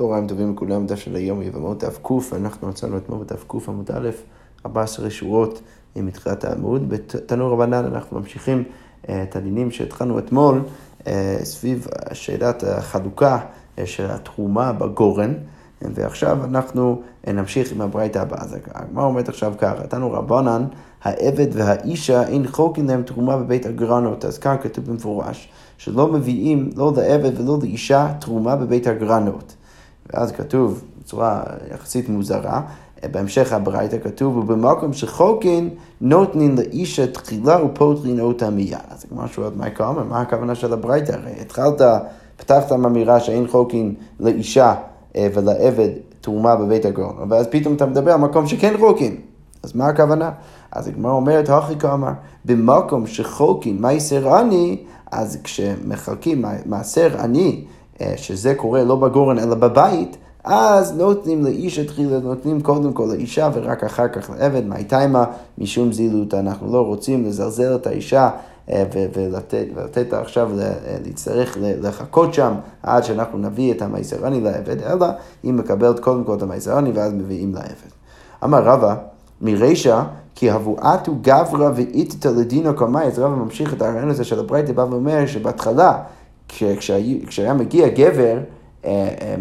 צהריים 0.00 0.26
טובים 0.26 0.52
לכולם, 0.52 0.86
דף 0.86 0.98
של 0.98 1.16
היום 1.16 1.42
יבמות 1.42 1.84
דף 1.84 1.98
ק, 2.02 2.10
אנחנו 2.32 2.68
מצאנו 2.68 2.96
אתמול 2.96 3.18
בדף 3.20 3.44
ק 3.48 3.54
עמוד 3.68 3.90
א', 3.90 4.10
14 4.66 5.10
שורות 5.10 5.60
מתחילת 5.96 6.44
העמוד. 6.44 6.88
בתנור 6.88 7.52
רבנן 7.52 7.84
אנחנו 7.84 8.18
ממשיכים 8.20 8.64
אה, 9.08 9.22
את 9.22 9.36
הדינים 9.36 9.70
שהתחלנו 9.70 10.18
אתמול 10.18 10.62
אה, 11.06 11.38
סביב 11.42 11.86
שאלת 12.12 12.64
החלוקה 12.64 13.38
אה, 13.78 13.86
של 13.86 14.10
התרומה 14.10 14.72
בגורן, 14.72 15.34
ועכשיו 15.82 16.44
אנחנו 16.44 17.02
נמשיך 17.26 17.72
עם 17.72 17.80
הברייתא 17.80 18.18
הבאה. 18.18 18.42
אז 18.42 18.56
הגמרא 18.74 19.04
אומרת 19.04 19.28
עכשיו 19.28 19.52
ככה, 19.58 19.86
תנו 19.86 20.12
רבנן, 20.12 20.64
העבד 21.02 21.48
והאישה 21.52 22.28
אין 22.28 22.46
חוקין 22.48 22.86
להם 22.86 23.02
תרומה 23.02 23.36
בבית 23.36 23.66
הגרנות, 23.66 24.24
אז 24.24 24.38
כאן 24.38 24.56
כתוב 24.62 24.84
במפורש, 24.84 25.48
שלא 25.78 26.12
מביאים 26.12 26.70
לא 26.76 26.92
לעבד 26.96 27.40
ולא 27.40 27.58
לאישה 27.62 28.12
תרומה 28.20 28.56
בבית 28.56 28.86
הגרנות. 28.86 29.54
ואז 30.14 30.32
כתוב 30.32 30.84
בצורה 31.00 31.42
יחסית 31.74 32.08
מוזרה, 32.08 32.60
בהמשך 33.10 33.52
הברייתא 33.52 33.96
כתוב, 34.04 34.36
ובמקום 34.36 34.92
שחוקין 34.92 35.70
נותנים 36.00 36.54
לאישה 36.56 37.06
תחילה 37.06 37.64
ופותרין 37.64 38.20
אותה 38.20 38.50
מיד. 38.50 38.78
אז 38.90 39.04
כמו 39.08 39.28
שואל 39.28 39.50
מייקל 39.56 39.84
אומר, 39.84 40.04
מה 40.04 40.20
הכוונה 40.20 40.54
של 40.54 40.72
הברייתא? 40.72 41.12
הרי 41.12 41.32
התחלת, 41.40 41.80
פתחת 42.36 42.72
עם 42.72 42.86
אמירה 42.86 43.20
שאין 43.20 43.48
חוקין 43.48 43.94
לאישה 44.20 44.74
אה, 45.16 45.28
ולעבד 45.34 45.88
תרומה 46.20 46.56
בבית 46.56 46.84
הגאון, 46.84 47.16
ואז 47.28 47.46
פתאום 47.50 47.74
אתה 47.74 47.86
מדבר 47.86 48.12
על 48.12 48.20
מקום 48.20 48.46
שכן 48.46 48.74
חוקין. 48.78 49.16
אז 49.62 49.76
מה 49.76 49.86
הכוונה? 49.88 50.30
אז 50.72 50.88
הגמרא 50.88 51.12
אומרת, 51.12 51.48
הכי 51.48 51.78
כאמר, 51.78 52.12
במקום 52.44 53.06
שחוקין 53.06 53.82
מייסר 53.82 54.34
עני, 54.34 54.84
אז 55.10 55.38
כשמחלקים 55.44 56.44
מעשר 56.66 57.20
עני, 57.20 57.64
שזה 58.16 58.54
קורה 58.54 58.84
לא 58.84 58.96
בגורן 58.96 59.38
אלא 59.38 59.54
בבית, 59.54 60.16
אז 60.44 60.96
נותנים 60.96 61.44
לאיש 61.44 61.78
תחילה, 61.78 62.18
נותנים 62.18 62.60
קודם 62.60 62.92
כל 62.92 63.08
לאישה 63.12 63.50
ורק 63.54 63.84
אחר 63.84 64.08
כך 64.08 64.30
לעבד, 64.30 64.66
מה 64.66 64.84
תימה? 64.84 65.24
משום 65.58 65.92
זילות, 65.92 66.34
אנחנו 66.34 66.72
לא 66.72 66.80
רוצים 66.80 67.24
לזלזל 67.24 67.74
את 67.74 67.86
האישה 67.86 68.30
אה, 68.70 68.84
ולתת, 69.16 69.66
ולתת 69.74 70.12
עכשיו 70.12 70.50
להצטרך 71.04 71.58
לחכות 71.60 72.34
שם 72.34 72.54
עד 72.82 73.04
שאנחנו 73.04 73.38
נביא 73.38 73.72
את 73.72 73.82
המייסרני 73.82 74.40
לעבד, 74.40 74.82
אלא 74.82 75.06
היא 75.42 75.52
מקבלת 75.52 76.00
קודם 76.00 76.24
כל 76.24 76.34
את 76.34 76.42
המייסרני 76.42 76.90
ואז 76.94 77.12
מביאים 77.12 77.54
לעבד. 77.54 77.90
אמר 78.44 78.62
רבא, 78.64 78.94
מרישא, 79.40 80.02
כי 80.34 80.50
הבואתו 80.50 81.14
גברא 81.22 81.70
ואיתתא 81.74 82.28
לדינו 82.28 82.76
קמאי, 82.76 83.04
אז 83.04 83.18
רבא 83.18 83.34
ממשיך 83.34 83.74
את 83.74 83.82
הרעיון 83.82 84.10
הזה 84.10 84.24
של 84.24 84.38
הברייתא, 84.38 84.72
בא 84.72 84.86
ואומר 84.90 85.26
שבהתחלה, 85.26 85.98
כשהיה 87.26 87.54
מגיע 87.54 87.88
גבר, 87.88 88.38
אה, 88.84 89.08
אה, 89.20 89.34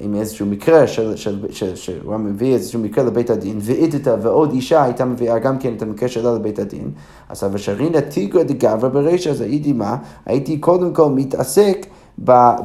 עם 0.00 0.14
איזשהו 0.14 0.46
מקרה 0.46 0.86
שהוא 0.86 2.08
היה 2.08 2.18
מביא 2.18 2.54
איזשהו 2.54 2.80
מקרה 2.80 3.04
לבית 3.04 3.30
הדין, 3.30 3.58
ואיתתה 3.60 4.14
ועוד 4.22 4.52
אישה 4.52 4.84
הייתה 4.84 5.04
מביאה 5.04 5.38
גם 5.38 5.58
כן 5.58 5.74
את 5.76 5.82
המקרה 5.82 6.08
שלה 6.08 6.34
לבית 6.34 6.58
הדין, 6.58 6.90
אז 7.28 7.44
אבשרינא 7.44 8.00
תיגרא 8.00 8.42
דגברא 8.42 8.88
ברישא, 8.88 9.30
אז 9.30 9.40
הייתי 9.40 9.72
מה? 9.72 9.96
הייתי 10.26 10.58
קודם 10.58 10.94
כל 10.94 11.10
מתעסק 11.10 11.86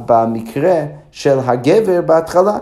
במקרה 0.06 0.84
של 1.10 1.38
הגבר 1.38 2.00
בהתחלה. 2.02 2.58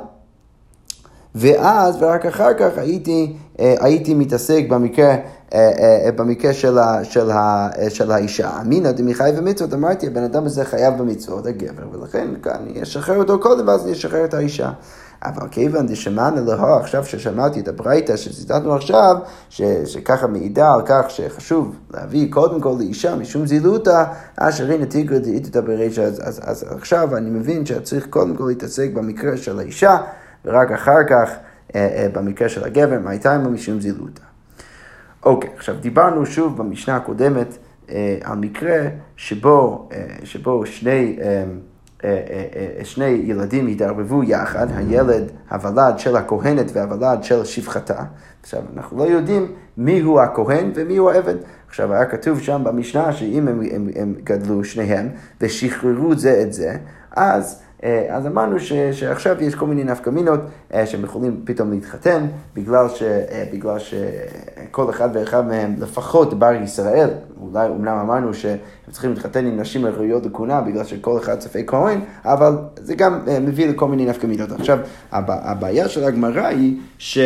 ואז, 1.34 1.96
ורק 2.00 2.26
אחר 2.26 2.54
כך 2.54 2.78
הייתי, 2.78 3.36
אה, 3.60 3.74
הייתי 3.80 4.14
מתעסק 4.14 4.64
במקרה 4.68 5.14
אה, 5.54 5.70
אה, 6.04 6.12
במקרה 6.16 6.52
של, 6.52 6.78
ה, 6.78 7.04
של, 7.04 7.30
ה, 7.30 7.68
של 7.88 8.12
האישה. 8.12 8.50
אמינא 8.60 8.90
דמיחי 8.90 9.30
ומצוות, 9.36 9.74
אמרתי, 9.74 10.06
הבן 10.06 10.22
אדם 10.22 10.46
הזה 10.46 10.64
חייב 10.64 10.98
במצוות, 10.98 11.46
הגבר, 11.46 11.82
ולכן 11.92 12.28
אני 12.46 12.82
אשחרר 12.82 13.16
אותו 13.16 13.40
קודם 13.40 13.68
ואז 13.68 13.84
אני 13.84 13.92
אשחרר 13.92 14.24
את 14.24 14.34
האישה. 14.34 14.70
אבל 15.24 15.48
כיוון 15.50 15.86
דשמענה 15.86 16.40
להו, 16.40 16.74
עכשיו 16.74 17.04
ששמעתי 17.04 17.60
את 17.60 17.68
הברייתא 17.68 18.16
שציטטנו 18.16 18.74
עכשיו, 18.74 19.16
ש, 19.50 19.62
שככה 19.62 20.26
מעידה 20.26 20.72
על 20.74 20.80
כך 20.86 21.04
שחשוב 21.08 21.74
להביא 21.94 22.32
קודם 22.32 22.60
כל 22.60 22.74
לאישה 22.78 23.14
משום 23.14 23.46
זילותא, 23.46 24.04
אשר 24.36 24.70
הנה 24.70 24.86
תיגרא 24.86 25.18
דאיתתא 25.18 25.60
ברישא, 25.60 26.02
אז, 26.02 26.20
אז, 26.24 26.40
אז 26.44 26.64
עכשיו 26.70 27.16
אני 27.16 27.30
מבין 27.30 27.66
שצריך 27.66 28.06
קודם 28.06 28.36
כל 28.36 28.44
להתעסק 28.48 28.90
במקרה 28.94 29.36
של 29.36 29.58
האישה, 29.58 29.96
ורק 30.44 30.72
אחר 30.72 31.04
כך 31.08 31.30
אה, 31.74 31.88
אה, 31.96 32.08
במקרה 32.12 32.48
של 32.48 32.64
הגבר, 32.64 32.98
מה 32.98 33.10
הייתה 33.10 33.34
עמו 33.34 33.50
משום 33.50 33.80
זילותא. 33.80 34.22
אוקיי, 35.24 35.50
עכשיו 35.56 35.76
דיברנו 35.80 36.26
שוב 36.26 36.56
במשנה 36.56 36.96
הקודמת 36.96 37.56
אה, 37.90 38.18
על 38.22 38.38
מקרה 38.38 38.88
שבו, 39.16 39.88
שבו 40.24 40.66
שני, 40.66 41.18
שני 42.84 43.04
ילדים 43.04 43.66
התערבבו 43.68 44.24
יחד, 44.24 44.66
הילד, 44.76 45.30
הוולד 45.50 45.98
של 45.98 46.16
הכהנת 46.16 46.70
והוולד 46.72 47.24
של 47.24 47.44
שפחתה. 47.44 48.02
עכשיו, 48.42 48.62
אנחנו 48.76 48.98
לא 48.98 49.04
יודעים 49.04 49.52
מיהו 49.76 50.20
הכהן 50.20 50.72
ומיהו 50.74 51.10
העבד. 51.10 51.34
עכשיו, 51.68 51.92
היה 51.92 52.04
כתוב 52.04 52.40
שם 52.40 52.62
במשנה 52.64 53.12
שאם 53.12 53.48
הם, 53.48 53.60
הם, 53.72 53.88
הם 53.96 54.14
גדלו 54.24 54.64
שניהם 54.64 55.08
ושחררו 55.40 56.14
זה 56.16 56.42
את 56.42 56.52
זה, 56.52 56.76
אז... 57.16 57.62
אה, 57.84 58.06
אז 58.08 58.26
אמרנו 58.26 58.60
ש, 58.60 58.72
שעכשיו 58.72 59.42
יש 59.42 59.54
כל 59.54 59.66
מיני 59.66 59.84
נפקמינות 59.84 60.40
אה, 60.74 60.86
שהם 60.86 61.04
יכולים 61.04 61.40
פתאום 61.44 61.70
להתחתן, 61.70 62.26
בגלל, 62.54 62.88
ש, 62.88 63.02
אה, 63.02 63.44
בגלל 63.52 63.78
שכל 63.78 64.90
אחד 64.90 65.08
ואחד 65.12 65.46
מהם, 65.46 65.74
לפחות 65.78 66.38
בר 66.38 66.52
ישראל, 66.52 67.08
אולי 67.40 67.68
אומנם 67.68 67.98
אמרנו 67.98 68.34
שהם 68.34 68.58
צריכים 68.90 69.10
להתחתן 69.10 69.46
עם 69.46 69.60
נשים 69.60 69.86
ראויות 69.86 70.26
לכהונה, 70.26 70.60
בגלל 70.60 70.84
שכל 70.84 71.18
אחד 71.18 71.40
ספק 71.40 71.64
כהן, 71.66 72.00
אבל 72.24 72.56
זה 72.76 72.94
גם 72.94 73.20
מביא 73.40 73.68
לכל 73.68 73.88
מיני 73.88 74.06
נפקמינות. 74.06 74.52
עכשיו, 74.52 74.78
הבעיה 75.12 75.88
של 75.88 76.04
הגמרא 76.04 76.46
היא 76.46 76.76
ש... 76.98 77.18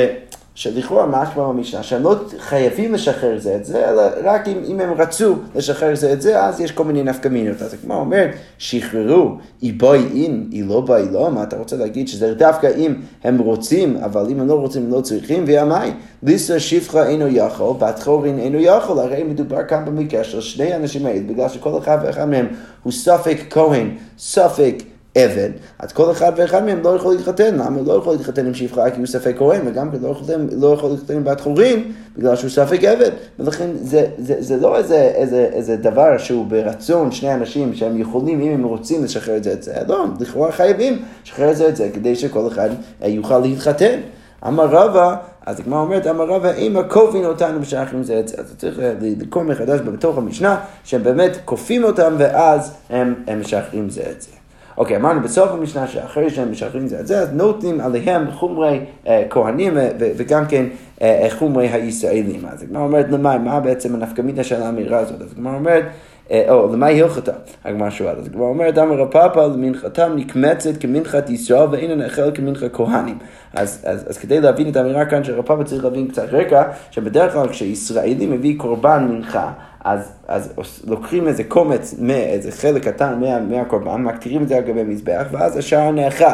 שלכאורה 0.54 1.06
משמע 1.06 1.48
במשנה, 1.48 1.82
שהם 1.82 2.02
לא 2.02 2.16
חייבים 2.38 2.94
לשחרר 2.94 3.38
זה 3.38 3.56
את 3.56 3.64
זה, 3.64 3.90
אלא 3.90 4.02
רק 4.24 4.48
אם, 4.48 4.58
אם 4.66 4.80
הם 4.80 4.92
רצו 4.92 5.36
לשחרר 5.54 5.94
זה 5.94 6.12
את 6.12 6.22
זה, 6.22 6.44
אז 6.44 6.60
יש 6.60 6.72
כל 6.72 6.84
מיני 6.84 7.02
נפקא 7.02 7.28
מינות. 7.28 7.62
אז 7.62 7.74
כמו 7.82 7.94
אומר, 7.94 8.26
שחררו, 8.58 9.36
היא 9.62 9.72
בואי 9.76 10.24
אין, 10.24 10.48
היא 10.50 10.64
לא 10.64 10.80
בואי 10.80 11.08
לא, 11.12 11.30
מה 11.30 11.42
אתה 11.42 11.56
רוצה 11.56 11.76
להגיד 11.76 12.08
שזה 12.08 12.34
דווקא 12.34 12.70
אם 12.76 12.94
הם 13.24 13.38
רוצים, 13.38 13.96
אבל 13.96 14.26
אם 14.30 14.40
הם 14.40 14.48
לא 14.48 14.54
רוצים, 14.54 14.84
הם 14.84 14.90
לא 14.90 15.00
צריכים, 15.00 15.44
וימי, 15.46 15.90
ליסר 16.22 16.58
שפחה 16.58 17.06
אינו 17.06 17.28
יכול, 17.28 17.76
בת 17.78 18.02
חורין 18.02 18.38
אינו 18.38 18.58
יכול, 18.58 18.98
הרי 18.98 19.22
מדובר 19.22 19.64
כאן 19.68 19.84
במקרה 19.84 20.24
של 20.24 20.40
שני 20.40 20.76
אנשים 20.76 21.06
האלה, 21.06 21.20
בגלל 21.26 21.48
שכל 21.48 21.78
אחד 21.78 21.98
ואחד 22.02 22.24
מהם 22.24 22.46
הוא 22.82 22.92
ספק 22.92 23.36
כהן, 23.50 23.90
ספק 24.18 24.74
עבד, 25.14 25.50
אז 25.78 25.92
כל 25.92 26.10
אחד 26.10 26.32
ואחד 26.36 26.64
מהם 26.64 26.80
לא 26.82 26.96
יכול 26.96 27.14
להתחתן. 27.14 27.54
למה 27.54 27.80
לא 27.86 27.92
יכול 27.92 28.12
להתחתן 28.12 28.46
עם 28.46 28.54
שפחה? 28.54 28.90
כי 28.90 28.98
הוא 28.98 29.06
ספק 29.06 29.34
כהן, 29.38 29.60
וגם 29.66 29.90
לא 30.02 30.08
יכול, 30.08 30.26
לא 30.52 30.74
יכול 30.74 30.90
להתחתן 30.90 31.14
עם 31.16 31.24
בת 31.24 31.40
חורים, 31.40 31.92
בגלל 32.16 32.36
שהוא 32.36 32.50
ספק 32.50 32.84
עבד. 32.84 33.10
ולכן 33.38 33.70
זה, 33.80 34.06
זה, 34.18 34.34
זה 34.38 34.56
לא 34.56 34.76
איזה, 34.76 34.96
איזה, 34.96 35.48
איזה 35.52 35.76
דבר 35.76 36.18
שהוא 36.18 36.46
ברצון 36.46 37.12
שני 37.12 37.34
אנשים 37.34 37.74
שהם 37.74 38.00
יכולים, 38.00 38.40
אם 38.40 38.52
הם 38.52 38.64
רוצים 38.64 39.04
לשחרר 39.04 39.36
את 39.36 39.44
זה, 39.44 39.52
את 39.52 39.62
זה. 39.62 39.74
לא, 39.88 40.04
לכאורה 40.20 40.52
חייבים 40.52 41.02
לשחרר 41.24 41.50
את 41.50 41.56
זה, 41.56 41.68
את 41.68 41.76
זה, 41.76 41.90
כדי 41.94 42.16
שכל 42.16 42.48
אחד 42.48 42.70
יוכל 43.02 43.38
להתחתן. 43.38 44.00
אמר 44.46 44.66
רבא, 44.66 45.16
אז 45.46 45.60
הגמרא 45.60 45.80
אומרת, 45.80 46.06
אמר 46.06 46.24
רבא, 46.24 46.52
אם 46.52 46.76
הכופין 46.76 47.24
אותנו 47.24 47.60
משחררים 47.60 48.02
זה 48.02 48.20
את 48.20 48.28
זה. 48.28 48.36
אז 48.38 48.54
צריך 48.58 48.78
לקרוא 49.00 49.42
מחדש 49.42 49.80
בתוך 49.80 50.18
המשנה, 50.18 50.60
שהם 50.84 51.02
באמת 51.02 51.30
כופים 51.44 51.84
אותם 51.84 52.14
ואז 52.18 52.72
הם 52.90 53.14
משחררים 53.40 53.90
זה 53.90 54.02
את 54.10 54.22
זה. 54.22 54.43
אוקיי, 54.78 54.96
אמרנו 54.96 55.20
בסוף 55.20 55.50
המשנה 55.50 55.86
שאחרי 55.86 56.30
שהם 56.30 56.50
משחררים 56.50 56.86
זה 56.86 57.00
את 57.00 57.06
זה, 57.06 57.18
אז 57.18 57.32
נותנים 57.32 57.80
עליהם 57.80 58.30
חומרי 58.30 58.80
אה, 59.06 59.24
כהנים 59.30 59.72
וגם 59.98 60.46
כן 60.46 60.64
אה, 61.02 61.22
אה, 61.22 61.30
חומרי 61.30 61.68
הישראלים. 61.68 62.46
אז 62.46 62.62
הגמרא 62.62 62.82
אומרת, 62.82 63.06
למה, 63.10 63.38
מה 63.38 63.60
בעצם 63.60 63.94
הנפקמינה 63.94 64.44
של 64.44 64.62
האמירה 64.62 64.98
הזאת? 64.98 65.22
אז 65.22 65.32
הגמרא 65.32 65.54
אומרת, 65.54 65.84
אה, 66.30 66.44
או 66.48 66.72
למה 66.72 66.86
היא 66.86 67.02
הלכתה? 67.02 67.32
הגמרא 67.64 67.90
שואלת. 67.90 68.18
אז 68.18 68.26
הגמרא 68.26 68.46
אומרת, 68.46 68.78
אמר 68.78 68.96
רב 68.96 69.38
למנחתם 69.38 70.12
נקמצת 70.16 70.76
כמנחת 70.80 71.30
ישראל 71.30 71.68
ואין 71.70 71.90
הנאכל 71.90 72.30
כמנחת 72.34 72.72
כהנים. 72.72 73.18
אז, 73.54 73.82
אז, 73.86 74.10
אז 74.10 74.18
כדי 74.18 74.40
להבין 74.40 74.68
את 74.68 74.76
האמירה 74.76 75.04
כאן 75.04 75.24
של 75.24 75.34
רב 75.34 75.46
פאפא 75.46 75.62
צריך 75.62 75.84
להבין 75.84 76.08
קצת 76.08 76.26
רקע, 76.32 76.62
שבדרך 76.90 77.32
כלל 77.32 77.48
כשישראלי 77.48 78.26
מביא 78.26 78.58
קורבן 78.58 79.08
מנחה, 79.10 79.52
אז, 79.84 80.12
אז 80.28 80.52
לוקחים 80.86 81.28
איזה 81.28 81.44
קומץ, 81.44 81.94
איזה 82.10 82.52
חלק 82.52 82.88
קטן 82.88 83.20
מה, 83.20 83.40
מהקורבן, 83.40 84.02
מקטירים 84.02 84.42
את 84.42 84.48
זה 84.48 84.56
על 84.56 84.62
גבי 84.62 84.82
מזבח, 84.82 85.26
ואז 85.30 85.56
השאר 85.56 85.90
נאכל. 85.90 86.24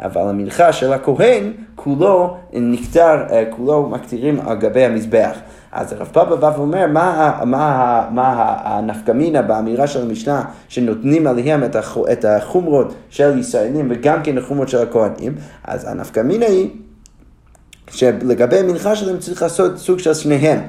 אבל 0.00 0.20
המנחה 0.20 0.72
של 0.72 0.92
הכהן, 0.92 1.52
כולו 1.74 2.36
נקטר, 2.52 3.24
אה, 3.30 3.44
כולו 3.50 3.88
מקטירים 3.88 4.40
על 4.40 4.56
גבי 4.56 4.84
המזבח. 4.84 5.38
אז 5.72 5.92
הרב 5.92 6.06
פאבא 6.12 6.36
בא 6.36 6.52
ואומר, 6.56 6.86
מה, 6.86 7.40
מה, 7.44 8.08
מה 8.10 8.56
הנפקמינה 8.64 9.42
באמירה 9.42 9.86
של 9.86 10.02
המשנה 10.02 10.44
שנותנים 10.68 11.26
עליהם 11.26 11.64
את, 11.64 11.76
הח, 11.76 11.98
את 12.12 12.24
החומרות 12.24 12.94
של 13.10 13.38
ישראלים 13.38 13.88
וגם 13.90 14.22
כן 14.22 14.38
החומרות 14.38 14.68
של 14.68 14.78
הכהנים? 14.78 15.34
אז 15.64 15.84
הנפקמינה 15.84 16.46
היא 16.46 16.70
שלגבי 17.90 18.58
המנחה 18.58 18.96
שלהם 18.96 19.18
צריך 19.18 19.42
לעשות 19.42 19.78
סוג 19.78 19.98
של 19.98 20.14
שניהם. 20.14 20.60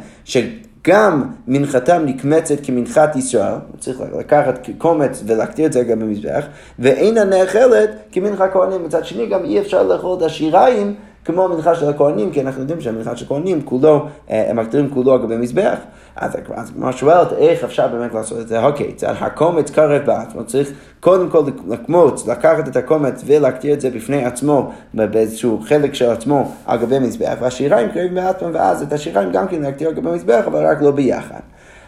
גם 0.88 1.24
מנחתם 1.48 2.02
נקמצת 2.06 2.56
כמנחת 2.64 3.16
ישראל, 3.16 3.56
צריך 3.80 4.02
לקחת 4.20 4.70
קומץ 4.78 5.24
ולהקטיר 5.28 5.66
את 5.66 5.74
זה 5.74 5.84
גם 5.84 6.00
במזבח, 6.00 6.46
ואינה 6.80 7.24
נאכלת 7.24 7.90
כמנחה 8.12 8.48
כהנים. 8.48 8.84
מצד 8.84 9.06
שני, 9.06 9.28
גם 9.28 9.46
אי 9.46 9.60
אפשר 9.60 9.84
לאכול 9.84 10.18
את 10.18 10.22
השיריים 10.22 10.96
כמו 11.26 11.46
המנחה 11.46 11.76
של 11.76 11.90
הכהנים, 11.90 12.32
כי 12.32 12.42
אנחנו 12.42 12.62
יודעים 12.62 12.82
שהמנחה 12.82 13.16
של 13.16 13.26
הכהנים 13.26 13.62
כולו, 13.62 14.06
אה, 14.30 14.50
הם 14.50 14.60
מקטירים 14.60 14.90
כולו 14.90 15.14
על 15.14 15.22
גבי 15.22 15.38
מזבח. 15.38 15.78
אז 16.16 16.32
הגמרא 16.36 16.92
שואלת 16.92 17.34
איך 17.34 17.64
אפשר 17.64 17.88
באמת 17.88 18.14
לעשות 18.14 18.40
את 18.40 18.48
זה? 18.48 18.64
אוקיי, 18.64 18.94
זה 18.98 19.10
הקומץ 19.10 19.72
קרב 19.72 20.02
בעצמו, 20.06 20.46
צריך 20.46 20.72
קודם 21.00 21.30
כל 21.30 21.44
לקמוץ, 21.68 22.28
לקחת 22.28 22.68
את 22.68 22.76
הקומץ 22.76 23.24
ולהקטיר 23.26 23.74
את 23.74 23.82
זה 23.82 23.90
בפני 23.90 24.26
עצמו, 24.26 24.72
באיזשהו 24.94 25.62
חלק 25.68 25.94
של 25.94 26.10
עצמו 26.10 26.52
על 26.66 26.78
גבי 26.78 27.00
מזבח, 27.00 27.36
והשיריים 27.42 27.90
קרבים 27.90 28.16
בעצמם, 28.16 28.52
ואז 28.54 28.82
את 28.82 28.94
השיריים 28.94 29.32
גם 29.32 29.48
כן 29.48 29.62
להקטיר 29.62 29.88
על 29.88 29.94
גבי 29.94 30.10
מזבח, 30.10 30.44
אבל 30.48 30.66
רק 30.66 30.82
לא 30.82 30.92
ביחד. 30.92 31.40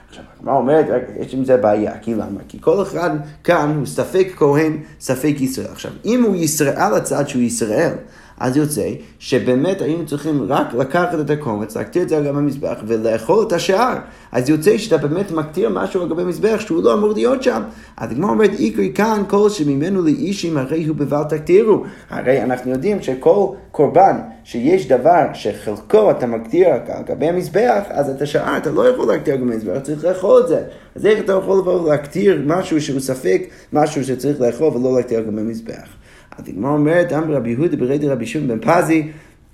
עכשיו, 0.09 0.23
הגמרא 0.39 0.55
אומרת, 0.55 0.85
יש 1.19 1.33
עם 1.33 1.45
זה 1.45 1.57
בעיה, 1.57 1.91
כי 2.01 2.13
למה? 2.13 2.39
כי 2.47 2.57
כל 2.61 2.81
אחד 2.81 3.09
כאן 3.43 3.73
הוא 3.77 3.85
ספק 3.85 4.27
כהן, 4.35 4.77
ספק 4.99 5.35
ישראל. 5.39 5.67
עכשיו, 5.71 5.91
אם 6.05 6.23
הוא 6.23 6.35
ישראל 6.35 6.93
הצד 6.97 7.27
שהוא 7.27 7.41
ישראל, 7.41 7.91
אז 8.41 8.57
יוצא 8.57 8.89
שבאמת 9.19 9.81
היינו 9.81 10.05
צריכים 10.05 10.43
רק 10.47 10.73
לקחת 10.73 11.19
את 11.19 11.29
הקומץ, 11.29 11.77
להקטיר 11.77 12.03
את 12.03 12.09
זה 12.09 12.17
על 12.17 12.23
גבי 12.23 12.37
המזבח 12.37 12.77
ולאכול 12.87 13.45
את 13.47 13.53
השאר. 13.53 13.95
אז 14.31 14.49
יוצא 14.49 14.77
שאתה 14.77 14.97
באמת 14.97 15.31
מקטיר 15.31 15.69
משהו 15.69 16.01
על 16.01 16.09
גבי 16.09 16.21
המזבח 16.21 16.59
שהוא 16.59 16.83
לא 16.83 16.93
אמור 16.93 17.13
להיות 17.13 17.43
שם. 17.43 17.61
אז 17.97 18.11
הגמרא 18.11 18.29
אומרת, 18.29 18.59
איקרי 18.59 18.91
כאן 18.95 19.23
כל 19.27 19.49
שממנו 19.49 20.01
לאישים 20.01 20.57
הרי 20.57 20.85
הוא 20.85 20.95
בבל 20.95 21.23
תקטירו. 21.23 21.83
הרי 22.09 22.43
אנחנו 22.43 22.71
יודעים 22.71 23.01
שכל 23.01 23.47
קורבן 23.71 24.19
שיש 24.43 24.87
דבר 24.87 25.25
שחלקו 25.33 26.11
אתה 26.11 26.27
מקטיר 26.27 26.67
על 26.69 27.03
גבי 27.05 27.27
המזבח, 27.27 27.83
אז 27.89 28.09
את 28.09 28.21
השאר 28.21 28.57
אתה 28.57 28.71
לא 28.71 28.89
יכול 28.89 29.07
להקטיר 29.07 29.33
על 29.33 29.39
גבי 29.39 29.53
המזבח, 29.53 29.79
צריך 29.83 30.05
לאכול 30.05 30.41
את 30.41 30.47
זה. 30.47 30.63
אז 30.95 31.05
איך 31.05 31.19
אתה 31.19 31.33
יכול 31.33 31.59
לבוא 31.59 31.81
ולהקטיר 31.81 32.41
משהו 32.45 32.81
שהוא 32.81 32.99
ספק, 32.99 33.41
משהו 33.73 34.03
שצריך 34.03 34.41
לאכול 34.41 34.67
ולא 34.67 34.95
להקטיר 34.95 35.17
על 35.17 35.25
גבי 35.25 35.41
המזבח? 35.41 36.00
אז 36.41 36.49
הגמרא 36.49 36.71
אומרת, 36.71 37.13
אמר 37.13 37.35
רבי 37.35 37.49
יהודה 37.49 37.77
ברדי 37.77 38.07
רבי 38.07 38.25
שמעון 38.25 38.47
בן 38.47 38.59
פזי, 38.59 39.07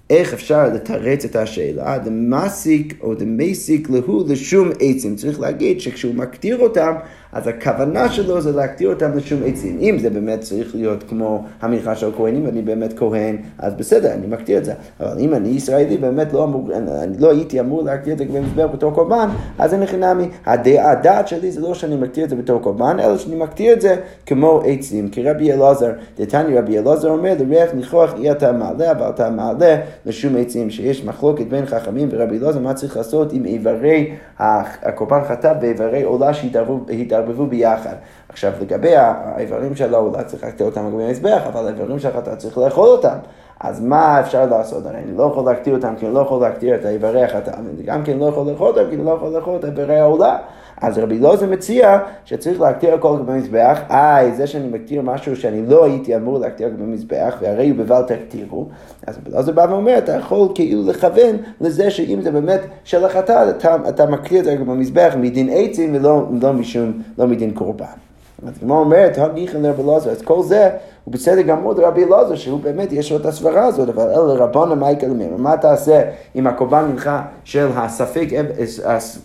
איך 0.10 0.34
אפשר 0.34 0.68
לתרץ 0.74 1.25
את 1.25 1.36
השאלה? 1.36 1.98
דמסיק 1.98 2.94
או 3.01 3.13
דמסיק 3.16 3.89
להו 3.89 4.25
לשום 4.30 4.69
עצים. 4.80 5.16
צריך 5.16 5.39
להגיד 5.39 5.81
שכשהוא 5.81 6.16
מקטיר 6.16 6.60
אותם, 6.60 6.94
אז 7.38 7.48
הכוונה 7.48 8.10
שלו 8.10 8.42
זה 8.42 8.51
להקטיר 8.51 8.89
אותם 8.89 9.18
לשום 9.18 9.39
עצים. 9.45 9.78
אם 9.81 9.98
זה 10.00 10.10
באמת 10.10 10.42
צריך 10.42 10.75
להיות 10.75 11.04
כמו 11.10 11.44
המנחה 11.62 11.95
של 11.95 12.10
הכהנים, 12.10 12.45
ואני 12.45 12.62
באמת 12.62 13.00
כהן, 13.00 13.38
אז 13.60 13.74
בסדר, 13.74 14.13
אני 14.13 14.28
מקטיר 14.28 14.57
את 14.57 14.66
זה. 14.66 14.74
אבל 15.00 15.19
אם 15.19 15.34
אני 15.34 15.50
ישראלי, 15.50 15.98
באמת 15.98 16.34
לא, 16.34 16.44
אמור, 16.44 16.69
אני 17.04 17.18
לא 17.19 17.31
הייתי 17.31 17.60
אמור 17.60 17.84
להקטיר 17.84 18.13
את 18.13 18.18
זה 18.18 18.25
במזבח 18.25 18.66
בתור 18.74 18.94
קורבן, 18.94 19.30
אז 19.60 19.74
אין 19.74 19.81
לכי 19.81 19.98
נמי. 19.98 20.28
הדעת 20.45 21.28
שלי 21.28 21.51
זה 21.51 21.62
לא 21.62 21.74
שאני 21.74 21.95
מקטיר 21.95 22.24
את 22.24 22.30
זה 22.30 22.36
בתור 22.36 22.62
קורבן, 22.62 23.00
אלא 23.00 23.18
שאני 23.18 23.36
מקטיר 23.36 23.74
את 23.74 23.81
זה 23.81 23.95
כמו 24.25 24.62
עצים. 24.66 25.10
כי 25.10 25.24
רבי 25.24 25.54
אלעזר, 25.54 25.92
דתני 26.19 26.57
רבי 26.57 26.80
אלעזר 26.80 27.10
אומר, 27.10 27.33
לריח 27.40 27.74
ניחוח 27.74 28.13
אי 28.18 28.31
אתה 28.31 28.51
מעלה, 28.51 28.92
אבל 28.92 29.10
אתה 29.10 29.30
מעלה 29.30 29.75
לשום 30.06 30.36
עצים. 30.38 30.69
שיש 30.69 31.06
מחלוקת 31.06 31.45
בין 31.48 31.66
חכמים 31.66 32.10
ורבי 32.12 32.38
אלעזר, 32.38 32.60
מה 32.60 32.74
צריך 32.74 32.98
לעשות 32.98 33.33
עם 33.33 33.45
איברי 33.45 34.12
הקורבן 34.40 35.24
חטא 35.28 35.54
ואיברי 35.62 36.04
עולה 36.04 36.33
שהתערבו 36.33 37.27
יתערבבו 37.30 37.46
ביחד. 37.46 37.96
עכשיו, 38.30 38.52
לגבי 38.62 38.96
האיברים 38.96 39.76
של 39.76 39.94
העולה 39.94 40.24
צריך 40.24 40.44
להקטיר 40.44 40.66
אותם 40.66 40.88
לגבי 40.88 41.04
המזבח, 41.04 41.42
אבל 41.48 41.66
האיברים 41.66 42.00
שלך 42.00 42.16
אתה 42.18 42.36
צריך 42.36 42.58
לאכול 42.58 42.88
אותם. 42.88 43.18
אז 43.60 43.82
מה 43.82 44.20
אפשר 44.20 44.46
לעשות? 44.46 44.86
הרי 44.86 44.98
אני 44.98 45.18
לא 45.18 45.24
יכול 45.24 45.46
להקטיר 45.46 45.76
אותם 45.76 45.96
כי 45.96 46.06
אני 46.06 46.14
לא 46.14 46.20
יכול 46.20 46.42
להקטיר 46.42 46.76
את 46.76 46.86
האיברי 46.86 47.24
החטא, 47.24 47.52
וגם 47.78 48.04
כן 48.04 48.18
לא 48.18 48.26
יכול 48.26 48.52
לאכול 48.52 48.68
אותם 48.68 48.90
כי 48.90 48.96
אני 48.96 49.06
לא 49.06 49.12
יכול 49.12 49.30
לאכול 49.30 49.56
את 49.56 49.66
איברי 49.66 50.00
העולה. 50.00 50.38
אז 50.82 50.98
רבי 50.98 51.20
לוזר 51.20 51.50
מציע 51.50 52.00
שצריך 52.26 52.62
להקטיר 52.62 52.94
הכל 52.94 53.18
במזבח, 53.26 53.80
איי, 53.90 54.36
זה 54.36 54.48
שאני 54.48 54.68
מקטיר 54.68 55.02
משהו 55.02 55.36
שאני 55.36 55.66
לא 55.66 55.86
הייתי 55.86 56.16
אמור 56.16 56.40
להקטיר 56.40 56.70
במזבח, 56.80 57.38
והרי 57.42 57.70
הוא 57.70 57.78
בבל 57.78 58.02
תקטירו, 58.02 58.68
אז 59.08 59.18
רבי 59.18 59.32
לוזר 59.32 59.52
בא 59.52 59.68
ואומר, 59.70 59.98
אתה 59.98 60.12
יכול 60.12 60.48
כאילו 60.56 60.88
לכוון 60.88 61.36
לזה 61.62 61.92
שאם 61.92 62.22
זה 62.22 62.32
באמת 62.32 62.62
של 62.84 63.06
החטא, 63.06 63.50
אתה, 63.50 63.76
אתה 63.90 64.06
מקטיר 64.06 64.40
את 64.40 64.46
זה 64.46 64.58
במזבח 64.58 65.14
מדין 65.18 65.50
עצים 65.52 65.96
ולא 65.96 66.28
לא 66.42 66.54
משום, 66.54 67.02
לא 67.18 67.28
מדין 67.28 67.52
קורבן. 67.52 68.06
אז 68.45 68.54
הגמרא 68.62 68.78
אומרת, 68.78 69.18
הניחן 69.18 69.62
לרבי 69.62 69.84
אלעזר, 69.84 70.10
אז 70.10 70.22
כל 70.22 70.44
זה 70.44 70.69
הוא 71.04 71.13
בסדר 71.13 71.42
גמור 71.42 71.74
לרבי 71.74 72.04
אלעזר, 72.04 72.36
שהוא 72.36 72.60
באמת, 72.60 72.92
יש 72.92 73.12
לו 73.12 73.18
את 73.18 73.25
הסברה 73.25 73.66
הזאת, 73.66 73.89
אבל 73.89 74.10
אלה 74.10 74.34
רבונה 74.34 74.75
מייקל 74.75 75.07
ממנו, 75.07 75.38
מה 75.38 75.57
תעשה 75.57 76.01
עם 76.36 76.48
הקורבן 76.48 76.86
מנחה 76.92 77.22
של 77.44 77.68
הספק, 77.75 78.28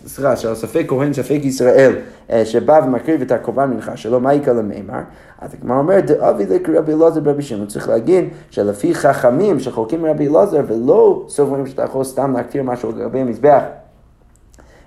סליחה, 0.05 0.35
של 0.35 0.51
הספק 0.51 0.85
כהן, 0.87 1.13
ספק 1.13 1.39
ישראל, 1.43 1.95
שבא 2.43 2.79
ומקריב 2.85 3.21
את 3.21 3.31
הקורבן 3.31 3.69
מנחה 3.69 3.97
שלו, 3.97 4.19
מייקל 4.19 4.61
מימר, 4.61 5.01
אז 5.41 5.53
הגמרא 5.53 5.77
אומרת, 5.77 6.05
דאבי 6.05 6.45
לקרבי 6.45 6.93
אלעזר 6.93 7.19
ברבי 7.19 7.41
שמעון, 7.41 7.67
צריך 7.67 7.89
להגיד 7.89 8.25
שלפי 8.49 8.95
חכמים 8.95 9.59
שחולקים 9.59 10.01
מרבי 10.01 10.27
אלעזר 10.27 10.61
ולא 10.67 11.25
סוברים 11.27 11.67
שאתה 11.67 11.83
יכול 11.83 12.03
סתם 12.03 12.33
להקטיר 12.33 12.63
משהו 12.63 12.91
לגבי 12.91 13.19
המזבח. 13.19 13.61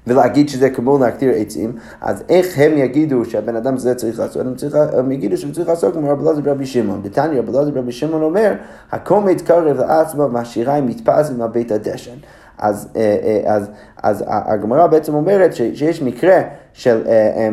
ולהגיד 0.07 0.49
שזה 0.49 0.71
כמו 0.71 0.99
להקטיר 0.99 1.33
עצים, 1.37 1.73
אז 2.01 2.25
איך 2.29 2.59
הם 2.59 2.79
יגידו 2.79 3.25
שהבן 3.25 3.57
אדם 3.57 3.75
הזה 3.75 3.95
צריך 3.95 4.19
לעשות? 4.19 4.47
הם, 4.47 4.55
צריך, 4.55 4.77
הם 4.99 5.13
יגידו 5.13 5.37
שהוא 5.37 5.53
צריך 5.53 5.69
לעשות 5.69 5.95
כמו 5.95 6.09
רבי 6.09 6.23
אלעזר 6.23 6.41
ברבי 6.41 6.67
שמעון. 6.67 7.03
דתניא 7.03 7.39
רבי 7.39 7.53
אלעזר 7.53 7.71
ברבי 7.71 7.93
שמעון 7.93 8.23
אומר, 8.23 8.53
הקומץ 8.93 9.43
קרב 9.43 9.77
לעצמו 9.77 10.29
והשיריים 10.33 10.87
מתפזים 10.87 11.43
על 11.43 11.49
בית 11.49 11.73
הדשן. 11.73 12.17
אז, 12.59 12.89
אה, 12.97 13.17
אה, 13.23 13.55
אז, 13.55 13.71
אז 14.03 14.25
הגמרא 14.27 14.87
בעצם 14.87 15.15
אומרת 15.15 15.55
שיש 15.55 16.03
מקרה 16.03 16.43
של, 16.73 17.03
אה, 17.07 17.49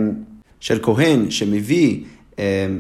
של 0.60 0.80
כהן 0.84 1.30
שמביא, 1.30 2.04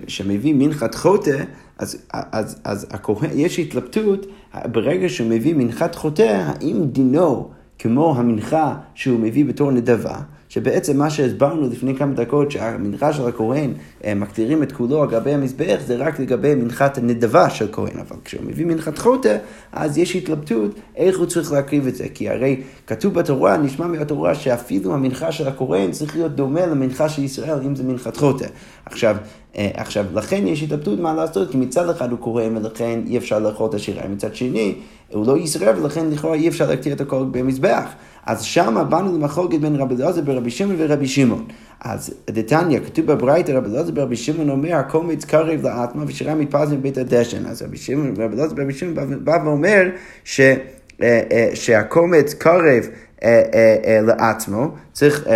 שמביא 0.08 0.54
מנחת 0.58 0.96
חוטא, 0.96 1.38
אז, 1.78 1.98
אז, 2.12 2.62
אז 2.64 2.88
הכהן, 2.92 3.30
יש 3.34 3.60
התלבטות 3.60 4.26
ברגע 4.66 5.10
שהוא 5.10 5.30
מביא 5.30 5.56
מנחת 5.56 5.96
חוטא, 5.96 6.44
האם 6.46 6.84
דינו 6.84 7.50
כמו 7.84 8.16
המנחה 8.18 8.76
שהוא 8.96 9.20
מביא 9.20 9.46
בתור 9.46 9.72
נדבה, 9.72 10.16
שבעצם 10.50 10.98
מה 10.98 11.10
שהסברנו 11.10 11.70
לפני 11.70 11.96
כמה 11.96 12.14
דקות, 12.14 12.52
שהמנחה 12.52 13.14
של 13.14 13.28
הכהן, 13.28 13.74
אה, 14.06 14.16
מקטירים 14.16 14.64
את 14.64 14.72
כולו 14.72 15.04
על 15.04 15.10
גבי 15.10 15.34
המזבח, 15.34 15.78
זה 15.86 15.96
רק 15.96 16.20
לגבי 16.20 16.56
מנחת 16.56 16.98
הנדבה 16.98 17.50
של 17.50 17.68
כהן, 17.72 18.00
אבל 18.00 18.16
כשהוא 18.26 18.44
מביא 18.46 18.66
מנחת 18.66 18.98
חוטא, 18.98 19.38
אז 19.72 19.98
יש 19.98 20.16
התלבטות 20.16 20.72
איך 20.96 21.20
הוא 21.20 21.26
צריך 21.26 21.52
להקריב 21.52 21.88
את 21.88 21.96
זה, 21.96 22.06
כי 22.14 22.30
הרי 22.30 22.62
כתוב 22.88 23.14
בתורה, 23.14 23.58
נשמע 23.58 23.88
מהתורה, 23.88 24.36
שאפילו 24.36 24.94
המנחה 24.94 25.32
של 25.32 25.48
הכהן 25.48 25.92
צריך 25.92 26.16
להיות 26.16 26.36
דומה 26.36 26.66
למנחה 26.66 27.10
של 27.10 27.24
ישראל, 27.24 27.60
אם 27.66 27.76
זה 27.76 27.84
מנחת 27.84 28.18
חוטא. 28.18 28.46
עכשיו, 28.86 29.18
אה, 29.58 29.72
עכשיו, 29.74 30.06
לכן 30.14 30.48
יש 30.48 30.64
התלבטות 30.64 31.00
מה 31.00 31.14
לעשות, 31.14 31.52
כי 31.52 31.58
מצד 31.58 31.90
אחד 31.90 32.12
הוא 32.12 32.20
כהן 32.22 32.58
ולכן 32.58 33.00
אי 33.08 33.18
אפשר 33.18 33.40
לאכול 33.40 33.70
את 33.70 33.74
השירה, 33.74 34.08
מצד 34.08 34.36
שני, 34.36 34.76
הוא 35.14 35.28
לא 35.28 35.38
ישרף 35.38 35.78
ולכן 35.82 36.10
לכאורה 36.10 36.36
אי 36.36 36.48
אפשר 36.48 36.70
להקטיר 36.70 36.94
את 36.94 37.02
הכל 37.02 37.26
במזבח. 37.32 37.86
אז 38.26 38.42
שמה 38.42 38.84
באנו 38.84 39.18
למחלוקת 39.18 39.60
בין 39.60 39.76
רבי 39.76 39.96
אלעזר 39.96 40.22
ורבי 40.26 40.52
שמעון 40.52 40.76
ורבי 40.80 41.08
שמעון. 41.08 41.46
אז 41.82 42.14
דתניא, 42.28 42.80
כתוב 42.80 43.06
בברייתא, 43.06 43.52
רבי 43.52 43.70
אלעזר 43.70 43.92
ורבי 43.96 44.16
שמעון 44.16 44.50
אומר, 44.50 44.76
הקומץ 44.76 45.26
קרב 45.26 45.62
לאטמה 45.64 46.04
ושירה 46.08 46.36
מתפז 46.36 46.74
מבית 46.74 46.98
הדשן. 46.98 47.46
אז 47.46 47.62
רבי 47.62 47.78
שמעון, 47.78 48.14
רבי 48.18 48.36
אלעזר 48.36 48.56
ורבי 48.58 48.74
שמעון 48.74 49.26
בא 49.26 49.38
ואומר 49.46 49.84
ש, 50.24 50.40
אה, 50.40 50.56
אה, 51.02 51.50
שהקומץ 51.54 52.34
קרב 52.34 52.84
אה, 53.24 54.00
לעצמו, 54.02 54.68
צריך 54.94 55.28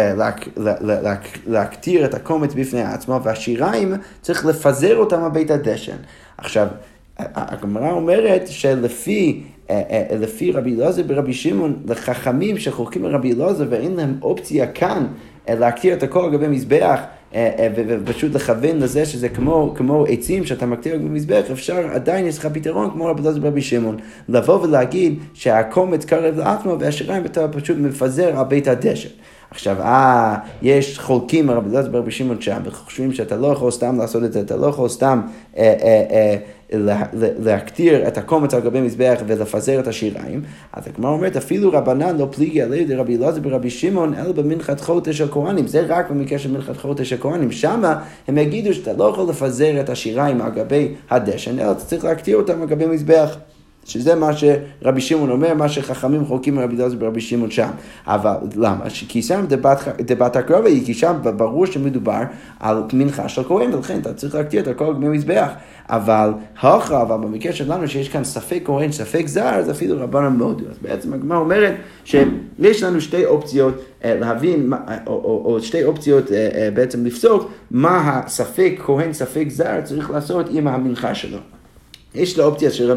להקטיר 1.47 2.05
את 2.05 2.13
הקומץ 2.13 2.53
בפני 2.53 2.81
עצמו, 2.81 3.19
והשיריים 3.23 3.93
צריך 4.21 4.45
לפזר 4.45 4.97
אותם 4.97 5.23
על 5.23 5.31
בית 5.31 5.51
הדשן. 5.51 5.97
עכשיו, 6.37 6.67
הגמרא 7.19 7.91
אומרת 7.91 8.47
שלפי 8.47 9.43
אה, 9.43 9.51
אה, 9.51 9.56
לפי 10.19 10.51
רבי 10.51 10.75
אלעזר 10.75 11.01
ורבי 11.07 11.33
שמעון, 11.33 11.75
לחכמים 11.85 12.57
שחולקים 12.57 13.03
לרבי 13.03 13.33
אלעזר 13.33 13.65
ואין 13.69 13.95
להם 13.95 14.17
אופציה 14.21 14.67
כאן 14.67 15.07
אה, 15.49 15.55
להקטיר 15.55 15.93
את 15.93 16.03
הכל 16.03 16.23
על 16.25 16.31
גבי 16.31 16.47
מזבח 16.47 16.99
ופשוט 17.75 18.35
לכוון 18.35 18.77
לזה 18.77 19.05
שזה 19.05 19.29
כמו, 19.29 19.73
כמו 19.75 20.05
עצים 20.05 20.45
שאתה 20.45 20.65
מקטיר 20.65 20.93
על 20.93 20.99
גבי 20.99 21.09
מזבח, 21.09 21.43
אפשר, 21.51 21.87
עדיין 21.93 22.27
יש 22.27 22.37
לך 22.37 22.47
פתרון 22.53 22.91
כמו 22.91 23.05
רבי 23.05 23.21
אלעזר 23.21 23.39
ורבי 23.43 23.61
שמעון. 23.61 23.97
לבוא 24.29 24.61
ולהגיד 24.63 25.19
שהקומץ 25.33 26.05
קרב 26.05 26.37
לעצמו 26.37 26.75
והשיריים 26.79 27.25
אתה 27.25 27.47
פשוט 27.47 27.77
מפזר 27.77 28.39
על 28.39 28.45
בית 28.45 28.67
הדשן. 28.67 29.09
עכשיו, 29.51 29.81
אה, 29.81 30.37
יש 30.61 30.99
חולקים 30.99 31.51
רבי 31.51 31.69
אלעזר 31.69 31.89
ורבי 31.93 32.11
שמעון 32.11 32.41
שם, 32.41 32.59
וחושבים 32.63 33.13
שאתה 33.13 33.37
לא 33.37 33.47
יכול 33.47 33.71
סתם 33.71 33.97
לעשות 33.97 34.23
את 34.23 34.33
זה, 34.33 34.41
אתה 34.41 34.55
לא 34.55 34.67
יכול 34.67 34.89
סתם 34.89 35.21
אה, 35.57 35.63
אה, 35.63 36.05
אה, 36.11 36.35
להקטיר 37.39 38.07
את 38.07 38.17
הקומץ 38.17 38.53
על 38.53 38.61
גבי 38.61 38.81
מזבח 38.81 39.19
ולפזר 39.27 39.79
את 39.79 39.87
השיריים, 39.87 40.41
אז 40.73 40.87
הגמרא 40.87 41.11
אומרת, 41.11 41.35
אפילו 41.37 41.71
רבנן 41.71 42.17
לא 42.17 42.27
פליגי 42.31 42.61
עלי 42.61 42.85
דרבי 42.85 43.17
אלעזר 43.17 43.41
ברבי 43.41 43.69
שמעון, 43.69 44.13
אלא 44.13 44.31
במנחת 44.31 44.81
חוטא 44.81 45.11
של. 45.11 45.27
זה 45.65 45.85
רק 45.87 46.11
במקרה 46.11 46.39
של 46.39 46.51
מנחת 46.51 46.77
חוטא 46.77 47.03
של. 47.03 47.17
שמה 47.51 48.03
הם 48.27 48.37
יגידו 48.37 48.73
שאתה 48.73 48.93
לא 48.93 49.03
יכול 49.03 49.29
לפזר 49.29 49.81
את 49.81 49.89
השיריים 49.89 50.41
על 50.41 50.51
גבי 50.51 50.93
הדשן, 51.09 51.59
אלא 51.59 51.71
אתה 51.71 51.79
צריך 51.79 52.03
להקטיר 52.03 52.37
אותם 52.37 52.61
על 52.61 52.67
גבי 52.67 52.85
מזבח. 52.85 53.37
שזה 53.87 54.15
מה 54.15 54.29
שרבי 54.33 55.01
שמעון 55.01 55.29
אומר, 55.29 55.53
מה 55.53 55.69
שחכמים 55.69 56.25
חולקים 56.25 56.55
מרבי 56.55 56.75
אלעזר 56.75 56.97
ברבי 56.97 57.21
שמעון 57.21 57.51
שם. 57.51 57.69
אבל 58.07 58.33
למה? 58.55 58.85
כי 59.07 59.21
שם 59.21 59.45
דבת 59.99 60.35
הקרבה 60.35 60.69
היא, 60.69 60.85
כי 60.85 60.93
שם 60.93 61.15
ברור 61.37 61.65
שמדובר 61.65 62.21
על 62.59 62.83
מנחה 62.93 63.29
של 63.29 63.43
כהן, 63.43 63.73
ולכן 63.73 63.99
אתה 63.99 64.13
צריך 64.13 64.35
להקטיר 64.35 64.61
את 64.61 64.67
הכל 64.67 64.93
במזבח. 64.93 65.49
אבל 65.89 66.31
הכרע, 66.61 67.01
אבל 67.01 67.17
במקרה 67.17 67.53
שלנו 67.53 67.87
שיש 67.87 68.09
כאן 68.09 68.23
ספק 68.23 68.61
כהן, 68.65 68.91
ספק 68.91 69.23
זר, 69.27 69.49
אז 69.49 69.71
אפילו 69.71 70.03
רבנן 70.03 70.35
מאוד. 70.37 70.61
אז 70.69 70.77
בעצם 70.81 71.13
הגמרא 71.13 71.37
אומרת 71.37 71.73
שיש 72.05 72.83
לנו 72.83 73.01
שתי 73.01 73.25
אופציות 73.25 73.73
אה, 74.03 74.19
להבין, 74.19 74.73
או, 75.07 75.13
או, 75.13 75.41
או 75.45 75.61
שתי 75.61 75.83
אופציות 75.83 76.31
אה, 76.31 76.49
אה, 76.55 76.69
בעצם 76.73 77.05
לפסוק 77.05 77.51
מה 77.71 78.21
הספק 78.25 78.73
כהן, 78.85 79.13
ספק 79.13 79.45
זר 79.49 79.81
צריך 79.83 80.11
לעשות 80.11 80.45
עם 80.51 80.67
המנחה 80.67 81.15
שלו. 81.15 81.37
יש 82.17 82.33
את 82.33 82.39
האופציה 82.39 82.71
של 82.71 82.91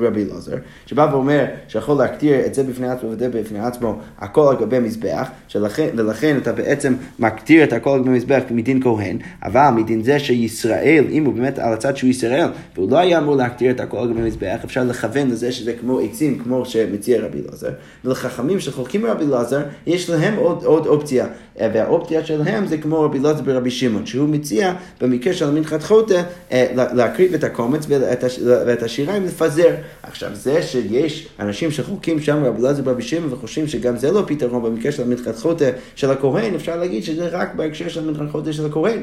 רבי 0.00 0.24
אלעזר, 0.30 0.56
שבא 0.86 1.08
ואומר 1.12 1.44
שיכול 1.68 1.98
להקטיר 1.98 2.46
את 2.46 2.54
זה 2.54 2.62
בפני 2.62 2.88
עצמו 2.88 3.10
וזה 3.10 3.28
בפני 3.28 3.58
עצמו, 3.58 3.98
הכל 4.18 4.48
על 4.48 4.56
גבי 4.56 4.78
מזבח, 4.78 5.28
שלכן, 5.48 5.88
ולכן 5.96 6.36
אתה 6.36 6.52
בעצם 6.52 6.94
מקטיר 7.18 7.64
את 7.64 7.72
הכל 7.72 7.90
על 7.90 8.00
גבי 8.00 8.10
מזבח 8.10 8.42
מדין 8.50 8.82
כהן, 8.82 9.18
אבל 9.42 9.70
מדין 9.76 10.02
זה 10.02 10.18
שישראל, 10.18 11.04
אם 11.10 11.24
הוא 11.24 11.34
באמת 11.34 11.58
על 11.58 11.72
הצד 11.72 11.96
שהוא 11.96 12.10
ישראל, 12.10 12.48
והוא 12.74 12.90
לא 12.90 12.98
היה 12.98 13.18
אמור 13.18 13.36
להקטיר 13.36 13.70
את 13.70 13.80
הכל 13.80 13.98
על 13.98 14.12
גבי 14.12 14.20
מזבח, 14.20 14.58
אפשר 14.64 14.84
לכוון 14.84 15.30
לזה 15.30 15.52
שזה 15.52 15.72
כמו 15.80 16.00
עצים, 16.00 16.38
כמו 16.38 16.64
שמציע 16.64 17.20
רבי 17.20 17.38
אלעזר, 17.48 17.70
ולחכמים 18.04 18.60
שחולקים 18.60 19.06
רבי 19.06 19.24
אלעזר, 19.24 19.62
יש 19.86 20.10
להם 20.10 20.36
עוד, 20.36 20.64
עוד 20.64 20.86
אופציה, 20.86 21.26
והאופציה 21.60 22.24
שלהם 22.24 22.66
זה 22.66 22.78
כמו 22.78 23.00
רבי 23.00 23.18
אלעזר 23.18 23.42
ברבי 23.42 23.70
שמעון, 23.70 24.06
שהוא 24.06 24.28
מציע 24.28 24.72
במקרה 25.00 25.32
של 25.32 25.50
מנחת 25.50 25.82
חוטא 25.82 26.22
אה, 26.52 26.66
להקריב 26.74 27.34
את 27.34 27.44
הקומץ 27.44 27.86
ואת 27.88 28.82
השיריים 28.82 29.24
לפזר. 29.24 29.74
עכשיו, 30.02 30.30
זה 30.34 30.62
שיש 30.62 31.28
אנשים 31.40 31.70
שחוקים 31.70 32.20
שם 32.20 32.44
רבי 32.44 32.62
אלעזר 32.62 32.82
ברבי 32.82 33.02
שמעון 33.02 33.32
וחושבים 33.32 33.68
שגם 33.68 33.96
זה 33.96 34.12
לא 34.12 34.22
פתרון 34.26 34.62
במקרה 34.62 34.92
של 34.92 35.02
המנחת 35.02 35.36
חוטא 35.36 35.70
של 35.94 36.10
הכהן, 36.10 36.54
אפשר 36.54 36.76
להגיד 36.76 37.04
שזה 37.04 37.28
רק 37.28 37.54
בהקשר 37.54 37.88
של 37.88 38.08
המנחת 38.08 38.30
חוטא 38.32 38.52
של 38.52 38.66
הכהן. 38.66 39.02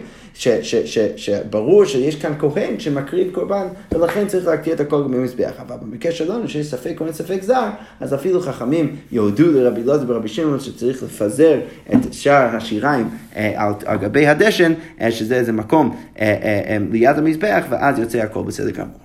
שברור 1.16 1.86
שיש 1.86 2.16
כאן 2.16 2.34
כהן 2.40 2.80
שמקריב 2.80 3.34
קורבן, 3.34 3.68
ולכן 3.92 4.28
צריך 4.28 4.48
להקטיר 4.48 4.74
את 4.74 4.80
הכל 4.80 5.02
במזבח. 5.02 5.52
אבל 5.68 5.76
במקרה 5.82 6.12
שלנו, 6.12 6.50
שיש 6.50 6.68
ספק 6.68 6.94
כהן 6.98 7.12
ספק 7.12 7.40
זר, 7.42 7.70
אז 8.00 8.14
אפילו 8.14 8.42
חכמים 8.42 8.96
יהודו 9.12 9.52
לרבי 9.52 9.82
אלעזר 9.82 10.06
ברבי 10.06 10.28
שמעון 10.28 10.60
שצריך 10.60 11.04
לפזר 11.04 11.60
את 11.94 12.14
שאר 12.14 12.43
השיריים 12.46 13.10
אה, 13.36 13.54
על, 13.86 13.98
גבי 13.98 14.28
הדשן, 14.28 14.74
אה, 15.02 15.12
שזה 15.12 15.36
איזה 15.36 15.52
מקום 15.52 15.98
אה, 16.20 16.78
ליד 16.92 17.18
המזבח, 17.18 17.64
ואז 17.70 18.00
יוצא 18.00 18.18
הכל 18.18 18.44
בסדר 18.44 18.72
גמור. 18.72 19.04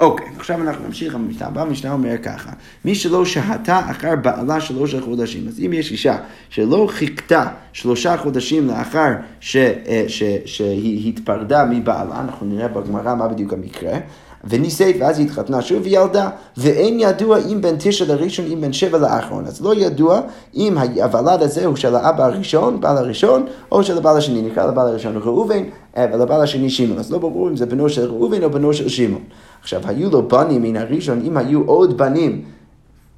אוקיי, 0.00 0.26
עכשיו 0.36 0.62
אנחנו 0.62 0.86
נמשיך 0.86 1.14
במשנה 1.14 1.46
הבאה, 1.46 1.62
המשנה 1.62 1.92
אומר 1.92 2.18
ככה, 2.22 2.50
מי 2.84 2.94
שלא 2.94 3.24
שהתה 3.24 3.90
אחר 3.90 4.16
בעלה 4.16 4.60
שלושה 4.60 5.00
חודשים, 5.00 5.48
אז 5.48 5.60
אם 5.66 5.72
יש 5.72 5.92
אישה 5.92 6.16
שלא 6.48 6.86
חיכתה 6.90 7.46
שלושה 7.72 8.16
חודשים 8.16 8.68
לאחר 8.68 9.12
ש, 9.40 9.56
אה, 9.56 10.04
ש, 10.08 10.22
שהיא 10.44 11.08
התפרדה 11.08 11.64
מבעלה, 11.64 12.20
אנחנו 12.20 12.46
נראה 12.46 12.68
בגמרא 12.68 13.14
מה 13.14 13.28
בדיוק 13.28 13.52
המקרה, 13.52 13.98
ונישאת, 14.48 14.94
ואז 14.98 15.18
היא 15.18 15.26
התחתנה 15.26 15.62
שוב 15.62 15.82
וילדה, 15.82 16.28
ואין 16.56 17.00
ידוע 17.00 17.38
אם 17.52 17.60
בין 17.60 17.76
תשע 17.78 18.04
לראשון, 18.04 18.46
אם 18.52 18.60
בין 18.60 18.72
שבע 18.72 18.98
לאחרון. 18.98 19.46
אז 19.46 19.60
לא 19.62 19.74
ידוע 19.74 20.20
אם 20.54 20.78
הוולד 20.78 21.42
הזה 21.42 21.66
הוא 21.66 21.76
של 21.76 21.94
האבא 21.94 22.24
הראשון, 22.24 22.80
בעל 22.80 22.96
הראשון, 22.96 23.46
או 23.72 23.84
של 23.84 23.98
הבעל 23.98 24.16
השני. 24.16 24.42
נקרא 24.42 24.66
לבעל 24.66 24.88
הראשון 24.88 25.16
ראובן, 25.16 25.62
אה, 25.96 26.06
ולבעל 26.12 26.40
השני 26.40 26.70
שמעון. 26.70 26.98
אז 26.98 27.12
לא 27.12 27.18
ברור 27.18 27.48
אם 27.48 27.56
זה 27.56 27.66
בנו 27.66 27.88
של 27.88 28.10
ראובן 28.10 28.42
או 28.42 28.50
בנו 28.50 28.74
של 28.74 28.88
שמעון. 28.88 29.22
עכשיו, 29.62 29.80
היו 29.84 30.10
לו 30.10 30.28
בנים 30.28 30.62
מן 30.62 30.76
הראשון, 30.76 31.20
אם 31.24 31.36
היו 31.36 31.62
עוד 31.66 31.98
בנים 31.98 32.44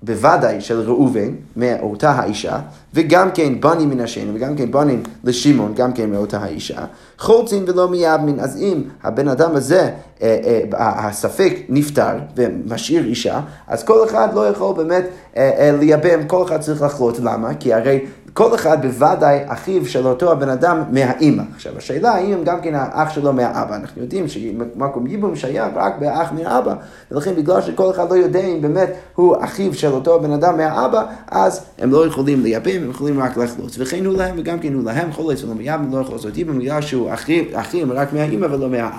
בוודאי 0.03 0.61
של 0.61 0.81
ראובן, 0.81 1.35
מאותה 1.57 2.11
האישה, 2.11 2.59
וגם 2.95 3.31
כן 3.31 3.61
בנים 3.61 3.91
מן 3.91 4.01
השני, 4.01 4.31
וגם 4.35 4.57
כן 4.57 4.71
בנים 4.71 5.03
לשמעון, 5.25 5.75
גם 5.75 5.93
כן 5.93 6.11
מאותה 6.11 6.39
האישה, 6.39 6.85
חולצין 7.19 7.65
ולא 7.67 7.89
מיאבמין. 7.89 8.41
אז 8.41 8.57
אם 8.57 8.83
הבן 9.03 9.29
אדם 9.29 9.57
הזה, 9.57 9.91
אה, 10.23 10.39
אה, 10.75 11.07
הספק 11.07 11.55
נפטר 11.69 12.19
ומשאיר 12.37 13.05
אישה, 13.05 13.41
אז 13.69 13.85
כל 13.85 14.05
אחד 14.05 14.29
לא 14.35 14.49
יכול 14.49 14.77
באמת 14.77 15.05
אה, 15.37 15.71
לייבם, 15.81 16.27
כל 16.27 16.45
אחד 16.45 16.61
צריך 16.61 16.83
לחלות. 16.83 17.19
למה? 17.19 17.55
כי 17.55 17.75
הרי 17.75 18.05
כל 18.37 18.55
אחד 18.55 18.87
בוודאי 18.87 19.39
אחיו 19.47 19.87
של 19.87 20.07
אותו 20.07 20.33
הבן 20.33 20.49
אדם 20.49 20.83
מהאימא. 20.91 21.43
עכשיו, 21.55 21.79
השאלה 21.79 22.11
האם 22.11 22.45
גם 22.45 22.61
כן 22.61 22.75
האח 22.75 23.15
שלו 23.15 23.33
מהאבא. 23.33 23.77
אנחנו 23.77 24.03
יודעים 24.03 24.29
שמקום 24.29 25.07
ייבום 25.07 25.37
שייך 25.37 25.65
רק 25.75 25.99
באח 25.99 26.33
מהאבא, 26.33 26.75
ולכן 27.11 27.35
בגלל 27.35 27.63
שכל 27.63 27.91
אחד 27.91 28.11
לא 28.11 28.15
יודע 28.15 28.41
אם 28.41 28.63
באמת 28.63 28.89
הוא 29.15 29.37
אחיו 29.41 29.75
של 29.75 29.93
אותו 29.93 30.15
הבן 30.15 30.33
אדם 30.33 30.57
מהאבא, 30.57 31.05
אז 31.29 31.61
הם 31.79 31.91
לא 31.91 32.07
יכולים 32.07 32.43
לייבם, 32.43 32.83
הם 32.83 32.91
יכולים 32.91 33.21
רק 33.21 33.37
לחלוץ. 33.37 33.77
וכן 33.79 34.05
הוא 34.05 34.17
להם, 34.17 34.35
וגם 34.39 34.59
כן 34.59 34.73
הוא 34.73 34.85
להם 34.85 35.13
חולץ 35.13 35.45
ולא 35.45 35.55
מייבם, 35.55 35.93
לא 35.93 36.01
יכול 36.01 36.15
לעשות 36.15 36.39
ייבום, 36.39 36.59
בגלל 36.59 36.81
שהוא 36.81 37.11
אחים 37.55 37.93
רק 37.93 38.13
מהאימא 38.13 38.47
ולא 38.47 38.69
מהאבא. 38.69 38.99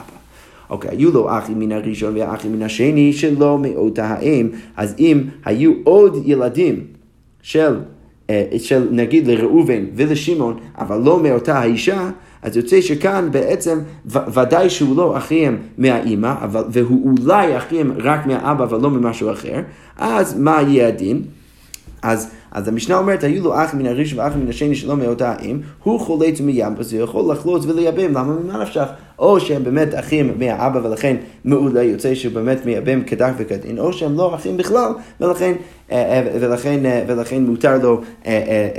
אוקיי, 0.69 0.91
היו 0.91 1.11
לו 1.11 1.37
אחים 1.37 1.59
מן 1.59 1.71
הראשון 1.71 2.17
ואחים 2.17 2.53
מן 2.53 2.61
השני 2.61 3.13
שלא 3.13 3.57
מאותה 3.57 4.05
האם, 4.05 4.49
אז 4.77 4.95
אם 4.99 5.23
היו 5.45 5.73
עוד 5.83 6.17
ילדים 6.25 6.83
של 7.41 7.79
של 8.57 8.87
נגיד 8.91 9.27
לראובן 9.27 9.85
ולשמעון, 9.95 10.57
אבל 10.77 11.01
לא 11.03 11.19
מאותה 11.19 11.59
האישה, 11.59 12.09
אז 12.41 12.57
יוצא 12.57 12.81
שכאן 12.81 13.27
בעצם 13.31 13.79
ודאי 14.05 14.69
שהוא 14.69 14.97
לא 14.97 15.17
אחיהם 15.17 15.57
מהאימא, 15.77 16.33
אבל, 16.43 16.63
והוא 16.69 17.15
אולי 17.21 17.57
אחיהם 17.57 17.91
רק 17.97 18.25
מהאבא 18.25 18.63
אבל 18.63 18.81
לא 18.81 18.89
ממשהו 18.89 19.31
אחר, 19.31 19.61
אז 19.97 20.39
מה 20.39 20.61
יהיה 20.61 20.87
הדין? 20.87 21.21
אז, 22.01 22.29
אז 22.51 22.67
המשנה 22.67 22.97
אומרת, 22.97 23.23
היו 23.23 23.43
לו 23.43 23.55
אח 23.55 23.73
מן 23.73 23.85
הראשון 23.85 24.19
ואח 24.19 24.35
מן 24.35 24.49
השני 24.49 24.75
שלא 24.75 24.97
מאותה 24.97 25.31
האם, 25.31 25.59
הוא 25.83 25.99
חולץ 25.99 26.41
אז 26.79 26.93
הוא 26.93 27.01
יכול 27.01 27.31
לחלוץ 27.31 27.65
ולייבם, 27.65 28.13
למה 28.13 28.23
ממה 28.23 28.61
נפשך? 28.61 28.87
או 29.19 29.39
שהם 29.39 29.63
באמת 29.63 29.87
אחים 29.95 30.33
מהאבא 30.39 30.79
ולכן 30.83 31.15
מעולה 31.45 31.83
יוצא 31.83 32.15
שהוא 32.15 32.33
באמת 32.33 32.65
מייבם 32.65 33.03
כדת 33.03 33.33
וכדין, 33.37 33.79
או 33.79 33.93
שהם 33.93 34.17
לא 34.17 34.35
אחים 34.35 34.57
בכלל 34.57 34.91
ולכן, 35.21 35.53
אה, 35.91 35.97
אה, 35.97 36.37
ולכן, 36.41 36.85
אה, 36.85 37.03
ולכן 37.07 37.43
מותר 37.43 37.77
לו 37.77 38.01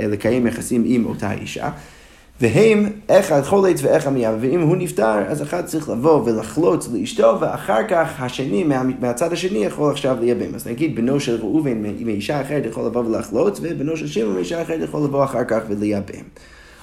לקיים 0.09 0.47
יחסים 0.47 0.83
עם 0.85 1.05
אותה 1.05 1.31
אישה. 1.31 1.69
והם 2.41 2.89
אחד 3.07 3.41
חולץ 3.41 3.79
ואחד 3.83 4.13
מיאב, 4.13 4.35
ואם 4.39 4.61
הוא 4.61 4.75
נפטר, 4.77 5.27
אז 5.27 5.41
אחד 5.41 5.65
צריך 5.65 5.89
לבוא 5.89 6.23
ולחלוץ 6.25 6.89
לאשתו, 6.93 7.37
ואחר 7.39 7.87
כך 7.87 8.21
השני, 8.21 8.63
מה, 8.63 8.83
מהצד 8.99 9.33
השני, 9.33 9.65
יכול 9.65 9.91
עכשיו 9.91 10.17
לייבם. 10.19 10.55
אז 10.55 10.67
נגיד 10.67 10.95
בנו 10.95 11.19
של 11.19 11.35
ראובן 11.41 11.83
מאישה 11.99 12.41
אחרת 12.41 12.65
יכול 12.65 12.85
לבוא 12.85 13.03
ולחלוץ, 13.05 13.59
ובנו 13.63 13.97
של 13.97 14.07
שמעון 14.07 14.35
מאישה 14.35 14.61
אחרת 14.61 14.79
יכול 14.83 15.03
לבוא 15.03 15.23
אחר 15.23 15.43
כך 15.43 15.59
ולייבם. 15.69 16.23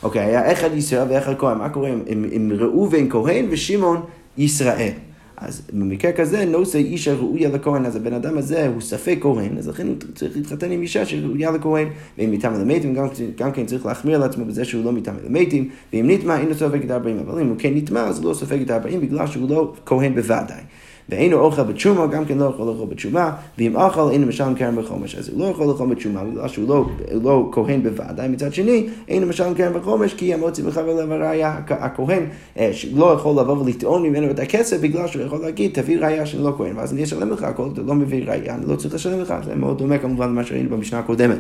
אוקיי, 0.03 0.25
היה 0.25 0.53
אחד 0.53 0.75
ישראל 0.75 1.07
ואחד 1.11 1.35
כהן, 1.39 1.59
מה 1.59 1.69
קורה 1.69 1.89
עם, 1.89 2.25
עם 2.31 2.53
ראובן 2.53 3.11
כהן 3.11 3.47
ושמעון 3.51 4.03
ישראל? 4.39 4.93
אז 5.37 5.63
במקרה 5.73 6.13
כזה 6.13 6.45
נושא 6.45 6.79
אישה 6.79 7.15
ראויה 7.15 7.49
לכהן, 7.49 7.87
אז 7.87 7.97
הבן 7.97 8.13
אדם 8.13 8.39
הזה 8.39 8.67
הוא 8.67 8.81
ספק 8.81 9.19
כהן, 9.21 9.59
אז 9.59 9.69
לכן 9.69 9.87
הוא 9.87 9.97
צריך 10.15 10.37
להתחתן 10.37 10.71
עם 10.71 10.83
אישה 10.83 11.07
שראויה 11.07 11.51
לכהן, 11.51 11.89
ואם 12.19 12.31
מטעם 12.31 12.55
למתים, 12.55 12.95
גם, 12.95 13.07
גם 13.37 13.53
כן 13.53 13.67
צריך 13.67 13.87
להחמיר 13.87 14.19
לעצמו 14.19 14.45
בזה 14.45 14.65
שהוא 14.65 14.85
לא 14.85 14.93
מטעם 14.93 15.15
למתים, 15.27 15.69
ואם 15.93 16.11
נטמע 16.11 16.39
אינו 16.39 16.55
סופג 16.55 16.85
את 16.85 16.91
הארבעים, 16.91 17.19
אבל 17.19 17.41
אם 17.41 17.49
הוא 17.49 17.57
כן 17.59 17.75
נטמע 17.75 18.01
אז 18.01 18.19
הוא 18.19 18.29
לא 18.29 18.35
סופג 18.35 18.61
את 18.61 18.71
הארבעים 18.71 19.01
בגלל 19.01 19.27
שהוא 19.27 19.51
לא 19.51 19.73
כהן 19.87 20.15
בוודאי. 20.15 20.61
ואינו 21.09 21.39
אוכל 21.39 21.63
בתשומה, 21.63 22.07
גם 22.07 22.25
כן 22.25 22.39
לא 22.39 22.45
יכול 22.45 22.69
לאכול 22.69 22.87
בתשומה, 22.87 23.31
ואם 23.59 23.77
אוכל 23.77 24.11
אינו 24.11 24.27
משלם 24.27 24.55
קרן 24.55 24.77
בחומש, 24.77 25.15
אז 25.15 25.29
הוא 25.29 25.41
לא 25.41 25.45
יכול 25.45 25.67
לאכול 25.67 25.89
בתשומה, 25.89 26.25
בגלל 26.25 26.49
שהוא 26.49 26.69
לא, 26.69 26.85
לא 27.23 27.49
כהן 27.53 27.83
בוודאי, 27.83 28.29
מצד 28.29 28.55
שני, 28.55 28.89
אינו 29.09 29.27
משלם 29.27 29.55
קרן 29.55 29.73
בחומש, 29.81 30.15
כי 30.15 30.35
המוציא 30.35 30.65
מחבר 30.65 30.95
לב 31.05 31.13
הראייה, 31.13 31.61
הכהן 31.69 32.23
אה, 32.59 32.71
לא 32.95 33.05
יכול 33.05 33.41
לבוא 33.41 33.57
ולטעון 33.59 34.03
ממנו 34.03 34.31
את 34.31 34.39
הכסף, 34.39 34.81
בגלל 34.81 35.07
שהוא 35.07 35.23
יכול 35.23 35.41
להגיד, 35.41 35.71
תביא 35.75 35.99
ראייה 36.01 36.27
שאני 36.27 36.45
לא 36.45 36.55
כהן, 36.57 36.77
ואז 36.77 36.93
אני 36.93 37.05
אשלם 37.05 37.31
לך, 37.31 37.43
הכל 37.43 37.69
אתה 37.73 37.81
לא 37.83 37.95
מביא 37.95 38.25
ראייה, 38.27 38.55
אני 38.55 38.67
לא 38.69 38.77
צריך 38.77 38.95
לשלם 38.95 39.21
לך, 39.21 39.35
זה 39.45 39.55
מאוד 39.55 39.79
דומה 39.79 39.99
כמובן 39.99 40.29
למה 40.29 40.45
שראינו 40.45 40.71
במשנה 40.71 40.99
הקודמת. 40.99 41.39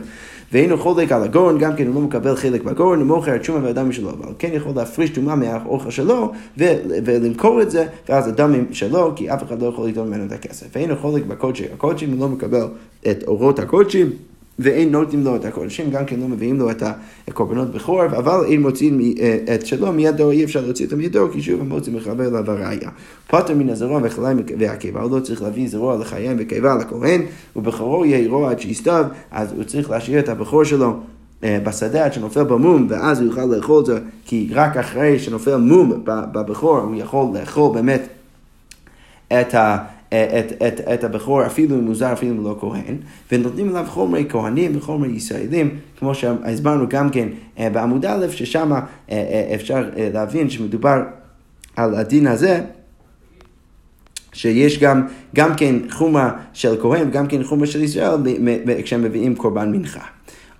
ואינו 0.52 0.78
חולק 0.78 1.12
על 1.12 1.22
הגורן, 1.22 1.58
גם 1.58 1.76
כן 1.76 1.86
הוא 1.86 1.94
לא 1.94 2.00
מקבל 2.00 2.36
חלק 2.36 2.62
בגורן, 2.62 2.98
הוא 2.98 3.06
מוכר 3.06 3.36
את 3.36 3.44
שומה 3.44 3.64
והדם 3.64 3.92
שלו, 3.92 4.10
אבל 4.10 4.32
כן 4.38 4.50
יכול 4.52 4.72
להפריש 4.76 5.10
טומאה 5.10 5.34
מהאוכל 5.34 5.90
שלו, 5.90 6.32
ולמכור 6.56 7.62
את 7.62 7.70
זה, 7.70 7.86
ואז 8.08 8.28
הדם 8.28 8.54
שלו, 8.72 9.12
כי 9.16 9.30
אף 9.30 9.42
אחד 9.42 9.55
אחד 9.56 9.64
לא 9.64 9.68
יכול 9.68 9.88
לטעון 9.88 10.08
ממנו 10.08 10.24
את 10.24 10.32
הכסף. 10.32 10.66
ואין 10.74 10.96
חולק 10.96 11.26
בקודשי 11.26 11.64
הקודשים, 11.74 12.20
לא 12.20 12.28
מקבל 12.28 12.66
את 13.10 13.24
אורות 13.26 13.58
הקודשים. 13.58 14.10
ואין 14.58 14.92
נותנים 14.92 15.24
לו 15.24 15.36
את 15.36 15.44
הקודשים, 15.44 15.90
גם 15.90 16.04
כן 16.04 16.20
לא 16.20 16.28
מביאים 16.28 16.58
לו 16.58 16.70
את 16.70 16.82
הקורבנות 17.28 17.70
בכור, 17.70 18.04
אבל 18.04 18.44
אין 18.48 18.62
מוציאים 18.62 19.00
אה, 19.20 19.54
את 19.54 19.66
שלו 19.66 19.92
מידו, 19.92 20.30
אי 20.30 20.44
אפשר 20.44 20.60
להוציא 20.60 20.84
אותו 20.84 20.96
מידו, 20.96 21.28
כי 21.32 21.42
שוב 21.42 21.60
המוציא 21.60 21.92
מחבר 21.92 22.26
אליו 22.28 22.50
הראייה. 22.50 22.90
פוטר 23.28 23.54
מן 23.54 23.68
הזרוע 23.68 24.00
וחליים 24.02 24.38
והקיבה, 24.58 25.00
הוא 25.00 25.16
לא 25.16 25.20
צריך 25.20 25.42
להביא 25.42 25.68
זרוע 25.68 25.96
לחיים 25.96 26.36
וקיבה 26.40 26.74
לכהן, 26.74 27.22
ובכורו 27.56 28.04
יהיה 28.04 28.30
רוע 28.30 28.50
עד 28.50 28.60
שיסתיו, 28.60 29.04
אז 29.30 29.52
הוא 29.52 29.64
צריך 29.64 29.90
להשאיר 29.90 30.18
את 30.18 30.28
הבכור 30.28 30.64
שלו. 30.64 30.96
אה, 31.44 31.58
בשדה 31.64 32.04
עד 32.04 32.12
שנופל 32.12 32.42
במום, 32.42 32.86
ואז 32.90 33.20
הוא 33.20 33.26
יוכל 33.26 33.44
לאכול 33.44 33.80
את 33.80 33.86
זה, 33.86 33.98
כי 34.26 34.48
רק 34.52 34.76
אחרי 34.76 35.18
שנופל 35.18 35.56
מום 35.56 35.92
בבכור 36.04 36.78
הוא 36.78 36.94
יכול 36.96 37.26
לאכול 37.34 37.74
באמת 37.74 38.08
את, 39.28 39.54
ה, 39.54 39.78
את, 40.08 40.62
את, 40.66 40.80
את 40.80 41.04
הבכור 41.04 41.46
אפילו 41.46 41.78
אם 41.78 41.86
הוא 41.86 41.94
זר, 41.94 42.12
אפילו 42.12 42.34
אם 42.34 42.44
לא 42.44 42.56
כהן, 42.60 42.96
ונותנים 43.32 43.68
עליו 43.68 43.84
חומרי 43.88 44.26
כהנים 44.28 44.76
וחומרי 44.76 45.08
ישראלים, 45.08 45.78
כמו 45.98 46.14
שהסברנו 46.14 46.88
גם 46.88 47.10
כן 47.10 47.28
בעמוד 47.56 48.06
א', 48.06 48.26
ששם 48.30 48.72
אפשר 49.54 49.90
להבין 49.96 50.50
שמדובר 50.50 51.02
על 51.76 51.94
הדין 51.94 52.26
הזה. 52.26 52.60
שיש 54.32 54.78
גם, 54.78 55.06
גם 55.34 55.54
כן 55.56 55.76
חומה 55.90 56.30
של 56.52 56.76
כהן 56.82 57.08
וגם 57.08 57.26
כן 57.26 57.44
חומה 57.44 57.66
של 57.66 57.82
ישראל 57.82 58.14
כשהם 58.84 59.02
מביאים 59.02 59.34
קורבן 59.36 59.72
מנחה. 59.72 60.15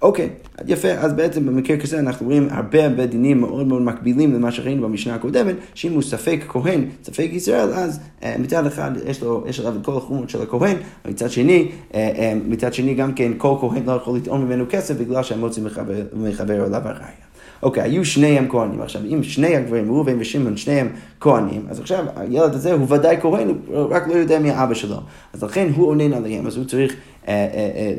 אוקיי, 0.07 0.29
יפה, 0.67 0.89
אז 0.89 1.13
בעצם 1.13 1.47
במקרה 1.47 1.77
כזה 1.77 1.99
אנחנו 1.99 2.27
רואים 2.27 2.49
הרבה 2.51 2.85
הרבה 2.85 3.07
דינים 3.07 3.41
מאוד 3.41 3.67
מאוד 3.67 3.83
מקבילים 3.83 4.35
למה 4.35 4.53
שראינו 4.53 4.83
במשנה 4.83 5.15
הקודמת, 5.15 5.55
שאם 5.75 5.93
הוא 5.93 6.03
ספק 6.03 6.45
כהן, 6.49 6.85
ספק 7.05 7.29
ישראל, 7.33 7.69
אז 7.71 8.01
אה, 8.23 8.37
מצד 8.39 8.67
אחד 8.67 8.91
יש 9.07 9.23
לו, 9.23 9.45
יש 9.47 9.61
עליו 9.61 9.77
את 9.77 9.85
כל 9.85 9.97
החומות 9.97 10.31
של 10.31 10.43
הכהן, 10.43 10.77
ומצד 11.05 11.31
שני, 11.31 11.69
אה, 11.95 12.13
אה, 12.19 12.33
מצד 12.49 12.75
שני 12.75 12.95
גם 12.95 13.13
כן 13.13 13.33
כל 13.37 13.57
כהן 13.61 13.83
לא 13.87 13.93
יכול 13.93 14.17
לטעון 14.17 14.45
ממנו 14.45 14.65
כסף 14.71 14.95
בגלל 14.97 15.23
שהמוציא 15.23 15.63
מחבר, 15.63 16.03
מחבר 16.15 16.67
אליו 16.67 16.83
הראייה. 16.85 17.27
אוקיי, 17.63 17.83
היו 17.83 18.05
שניהם 18.05 18.49
כהנים. 18.49 18.83
עכשיו, 18.83 19.03
אם 19.05 19.23
שני 19.23 19.57
הגברים, 19.57 19.93
ראובן 19.93 20.17
ושמעון, 20.19 20.57
שניהם 20.57 20.89
כהנים, 21.21 21.67
אז 21.71 21.81
עכשיו 21.81 22.05
הילד 22.17 22.55
הזה 22.55 22.73
הוא 22.73 22.87
ודאי 22.89 23.17
כהן, 23.21 23.49
הוא 23.49 23.87
רק 23.91 24.09
לא 24.09 24.15
יודע 24.15 24.39
מי 24.39 24.51
האבא 24.51 24.75
שלו. 24.75 24.97
אז 25.33 25.43
לכן 25.43 25.69
הוא 25.77 25.89
עונן 25.89 26.13
עליהם, 26.13 26.47
אז 26.47 26.57
הוא 26.57 26.65
צריך 26.65 26.97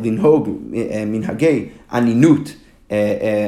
לנהוג 0.03 0.49
אה, 0.75 1.03
מנהגי 1.07 1.65
אנינות. 1.93 2.55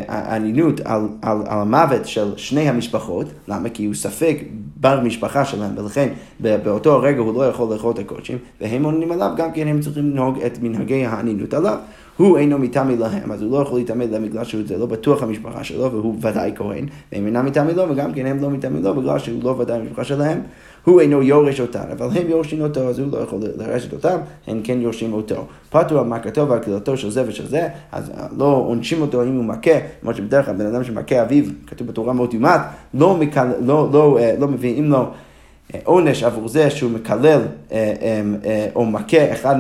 אנינות 0.08 0.80
על, 0.80 1.08
על, 1.22 1.38
על 1.48 1.60
המוות 1.60 2.06
של 2.06 2.34
שני 2.38 2.70
המשפחות, 2.70 3.28
למה? 3.48 3.70
כי 3.70 3.86
הוא 3.86 3.94
ספק 3.94 4.38
בר 4.76 5.02
משפחה 5.04 5.46
שלהם, 5.46 5.72
ולכן 5.78 6.10
באותו 6.40 6.94
הרגע 6.94 7.20
הוא 7.20 7.34
לא 7.34 7.46
יכול 7.46 7.74
לאכול 7.74 7.94
את 7.94 8.00
הקודשים, 8.00 8.38
והם 8.62 8.84
עונים 8.84 9.12
עליו, 9.12 9.32
גם 9.38 9.52
כן 9.52 9.68
הם 9.68 9.80
צריכים 9.80 10.10
לנהוג 10.10 10.40
את 10.40 10.60
מנהגי 10.62 11.06
האנינות 11.06 11.54
עליו. 11.54 11.78
הוא 12.18 12.38
אינו 12.38 12.58
מטעמי 12.58 12.98
להם, 12.98 13.32
אז 13.32 13.42
הוא 13.42 13.52
לא 13.52 13.58
יכול 13.58 13.80
להתעמד 13.80 14.10
להם 14.10 14.26
בגלל 14.26 14.44
שהוא 14.44 14.62
לא 14.78 14.86
בטוח 14.86 15.24
המשפחה 15.24 15.64
שלו, 15.64 15.92
והוא 15.92 16.16
ודאי 16.22 16.52
כהן, 16.56 16.86
והם 17.12 17.26
אינם 17.26 17.46
מטעמי 17.46 17.74
לו, 17.74 17.90
וגם 17.90 18.14
כן 18.14 18.26
הם 18.26 18.42
לא 18.42 18.50
מטעמי 18.50 18.82
לו, 18.82 18.96
בגלל 18.96 19.20
שהוא 19.20 19.44
לא 19.44 19.56
ודאי 19.60 19.80
המשפחה 19.80 20.04
שלהם. 20.04 20.42
הוא 20.84 21.02
אינו 21.02 21.24
יורש 21.24 21.62
אותן, 21.62 21.84
אבל 21.98 22.08
הם 22.18 22.30
יורשים 22.30 22.62
אותו, 22.62 22.90
אז 22.90 23.00
הוא 23.00 23.08
לא 23.12 23.18
יכול 23.18 23.40
לרשת 23.58 23.94
אותם, 23.94 24.18
הם 24.48 24.62
כן 24.64 24.82
יורשים 24.82 25.14
אותו. 25.14 25.46
פתו 25.70 26.00
על 26.00 26.06
מכתו 26.06 26.48
ועל 26.48 26.60
קללתו 26.60 26.98
של 26.98 27.10
זה 27.10 27.24
ושל 27.28 27.48
זה, 27.48 27.68
אז 27.92 28.12
לא 28.38 28.46
עונשים 28.46 29.02
אותו 29.02 29.24
אם 29.24 29.36
הוא 29.36 29.46
מכה, 29.46 29.72
למרות 30.02 30.16
שבדרך 30.16 30.46
כלל 30.46 30.56
בן 30.56 30.66
אדם 30.66 30.84
שמכה 30.84 31.22
אביו, 31.22 31.44
כתוב 31.68 31.88
בתורה 31.88 32.14
מאוד 32.14 32.34
יומת, 32.34 32.62
לא, 32.94 33.18
מקל, 33.18 33.48
לא, 33.62 33.90
לא, 33.94 34.18
אה, 34.20 34.36
לא 34.40 34.48
מביאים 34.48 34.92
לו 34.92 35.06
עונש 35.84 36.24
עבור 36.24 36.48
זה 36.48 36.70
שהוא 36.70 36.92
מקלל 36.92 37.42
אה, 37.72 37.94
אה, 38.46 38.68
או 38.76 38.86
מכה 38.86 39.34
אחד 39.34 39.56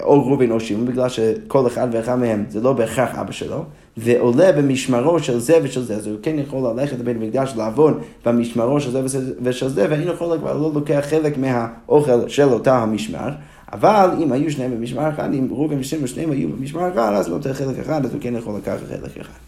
או 0.00 0.22
רובין 0.22 0.50
או 0.50 0.60
שמעון, 0.60 0.86
בגלל 0.86 1.08
שכל 1.08 1.66
אחד 1.66 1.88
ואחד 1.92 2.18
מהם 2.18 2.44
זה 2.48 2.60
לא 2.60 2.72
בהכרח 2.72 3.14
אבא 3.14 3.32
שלו, 3.32 3.64
ועולה 3.96 4.52
במשמרו 4.52 5.18
של 5.18 5.38
זה 5.38 5.58
ושל 5.62 5.82
זה, 5.82 5.96
אז 5.96 6.06
הוא 6.06 6.16
כן 6.22 6.38
יכול 6.38 6.70
ללכת 6.70 6.98
לבית 6.98 7.16
המקדש 7.16 7.52
לעבוד 7.56 8.00
במשמרו 8.26 8.80
של 8.80 8.90
זה 8.90 9.26
ושל 9.42 9.68
זה, 9.68 9.86
ואין 9.90 10.08
יכול 10.08 10.38
כבר 10.38 10.58
לא 10.58 10.70
לוקח 10.74 11.04
חלק 11.10 11.38
מהאוכל 11.38 12.28
של 12.28 12.48
אותה 12.48 12.78
המשמר. 12.78 13.30
אבל 13.72 14.10
אם 14.22 14.32
היו 14.32 14.50
שניהם 14.50 14.70
במשמר 14.70 15.08
אחד, 15.08 15.34
אם 15.34 15.48
ראובן 15.50 15.78
ושמעון 15.78 16.06
שניהם 16.06 16.30
היו 16.30 16.48
במשמר 16.48 16.92
אחד, 16.92 17.12
אז 17.12 17.28
הוא 17.28 17.36
נותן 17.36 17.52
חלק 17.52 17.78
אחד, 17.78 18.04
אז 18.04 18.12
הוא 18.12 18.20
כן 18.20 18.36
יכול 18.36 18.56
לקחת 18.56 18.78
חלק 18.88 19.16
אחד. 19.20 19.38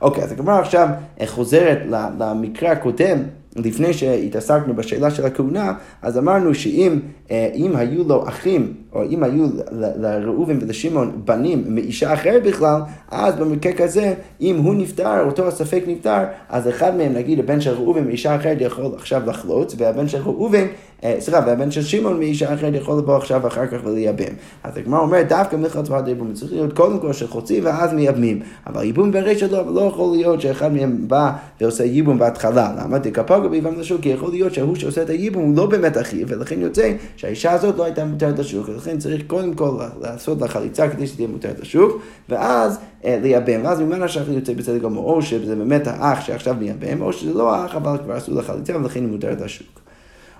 אוקיי, 0.00 0.24
אז 0.24 0.32
הגמרא 0.32 0.58
עכשיו 0.60 0.88
חוזרת 1.26 1.78
למקרה 2.18 2.72
הקודם. 2.72 3.18
לפני 3.56 3.92
שהתעסקנו 3.92 4.74
בשאלה 4.74 5.10
של 5.10 5.26
הכהונה, 5.26 5.72
אז 6.02 6.18
אמרנו 6.18 6.54
שאם 6.54 6.98
אה, 7.30 7.48
היו 7.74 8.04
לו 8.08 8.28
אחים, 8.28 8.74
או 8.92 9.02
אם 9.02 9.24
היו 9.24 9.46
לראובן 9.72 10.58
ולשמעון 10.60 11.20
בנים 11.24 11.64
מאישה 11.68 12.14
אחרת 12.14 12.42
בכלל, 12.42 12.80
אז 13.10 13.34
במקרה 13.34 13.72
כזה, 13.72 14.14
אם 14.40 14.56
הוא 14.56 14.74
נפטר, 14.74 15.20
אותו 15.26 15.48
הספק 15.48 15.82
נפטר, 15.86 16.24
אז 16.48 16.68
אחד 16.68 16.96
מהם, 16.96 17.12
נגיד 17.12 17.38
הבן 17.38 17.60
של 17.60 17.72
ראובן 17.72 18.04
מאישה 18.04 18.36
אחרת 18.36 18.56
יכול 18.60 18.92
עכשיו 18.96 19.22
לחלוץ, 19.26 19.74
והבן 19.78 20.08
של 20.08 20.18
ראובן 20.24 20.66
אה, 21.04 21.16
סליחה, 21.20 21.40
והבן 21.46 21.70
של 21.70 21.82
שמעון 21.82 22.18
מאישה 22.18 22.54
אחרת 22.54 22.74
יכול 22.74 22.98
לבוא 22.98 23.16
עכשיו 23.16 23.46
אחר 23.46 23.66
כך 23.66 23.78
ולייבם. 23.84 24.34
אז 24.64 24.76
הגמרא 24.76 25.00
אומרת, 25.00 25.28
דווקא 25.28 25.56
מלכת 25.56 25.88
ועד 25.88 26.08
ייבום 26.08 26.32
צריך 26.32 26.52
להיות 26.52 26.72
קודם 26.72 26.98
כל 26.98 27.12
שחוצים 27.12 27.64
ואז 27.64 27.92
מייבמים. 27.92 28.40
אבל 28.66 28.84
ייבום 28.84 29.12
ברשת 29.12 29.52
לא, 29.52 29.74
לא 29.74 29.80
יכול 29.80 30.16
להיות 30.16 30.40
שאחד 30.40 30.72
מהם 30.72 31.08
בא 31.08 31.32
ועושה 31.60 31.84
ייבום 31.84 32.18
בהתחלה. 32.18 32.74
למה? 32.78 32.98
דקפגו 32.98 33.48
ביבם 33.48 33.80
לשוק, 33.80 34.00
כי 34.00 34.08
יכול 34.08 34.30
להיות 34.30 34.54
שההוא 34.54 34.74
שעושה 34.76 35.02
את 35.02 35.10
הייבום 35.10 35.42
הוא 35.42 35.56
לא 35.56 35.66
באמת 35.66 35.98
אחיו, 35.98 36.28
ולכן 36.28 36.60
יוצא 36.60 36.92
שהאישה 37.16 37.52
הזאת 37.52 37.78
לא 37.78 37.84
הייתה 37.84 38.04
מותרת 38.04 38.38
לשוק, 38.38 38.68
ולכן 38.68 38.98
צריך 38.98 39.22
קודם 39.26 39.54
כל 39.54 39.78
לעשות 40.00 40.40
לה 40.40 40.48
חליצה 40.48 40.88
כדי 40.88 41.06
שתהיה 41.06 41.28
מותרת 41.28 41.60
לשוק, 41.60 42.02
ואז 42.28 42.78
אה, 43.04 43.18
לייבם, 43.22 43.60
ואז 43.64 43.80
ממנה 43.80 44.08
שהאח 44.08 44.28
יוצא 44.28 44.54
בסדר 44.54 44.78
גמור, 44.78 45.12
או 45.12 45.22
שזה 45.22 45.56
באמת 45.56 45.86
האח 45.86 46.20
שעכשיו 46.20 46.56
מייבם, 46.58 47.02
או 47.02 47.12
שזה 47.12 47.32
לא 47.32 47.54
האח, 47.54 47.74
אבל 47.74 47.98
כבר 48.04 48.14
עשו 48.14 48.34
לה 48.34 48.42
חליצה 48.42 48.76
ולכן 48.76 49.00
היא 49.00 49.08
מותרת 49.08 49.40
לשוק. 49.40 49.80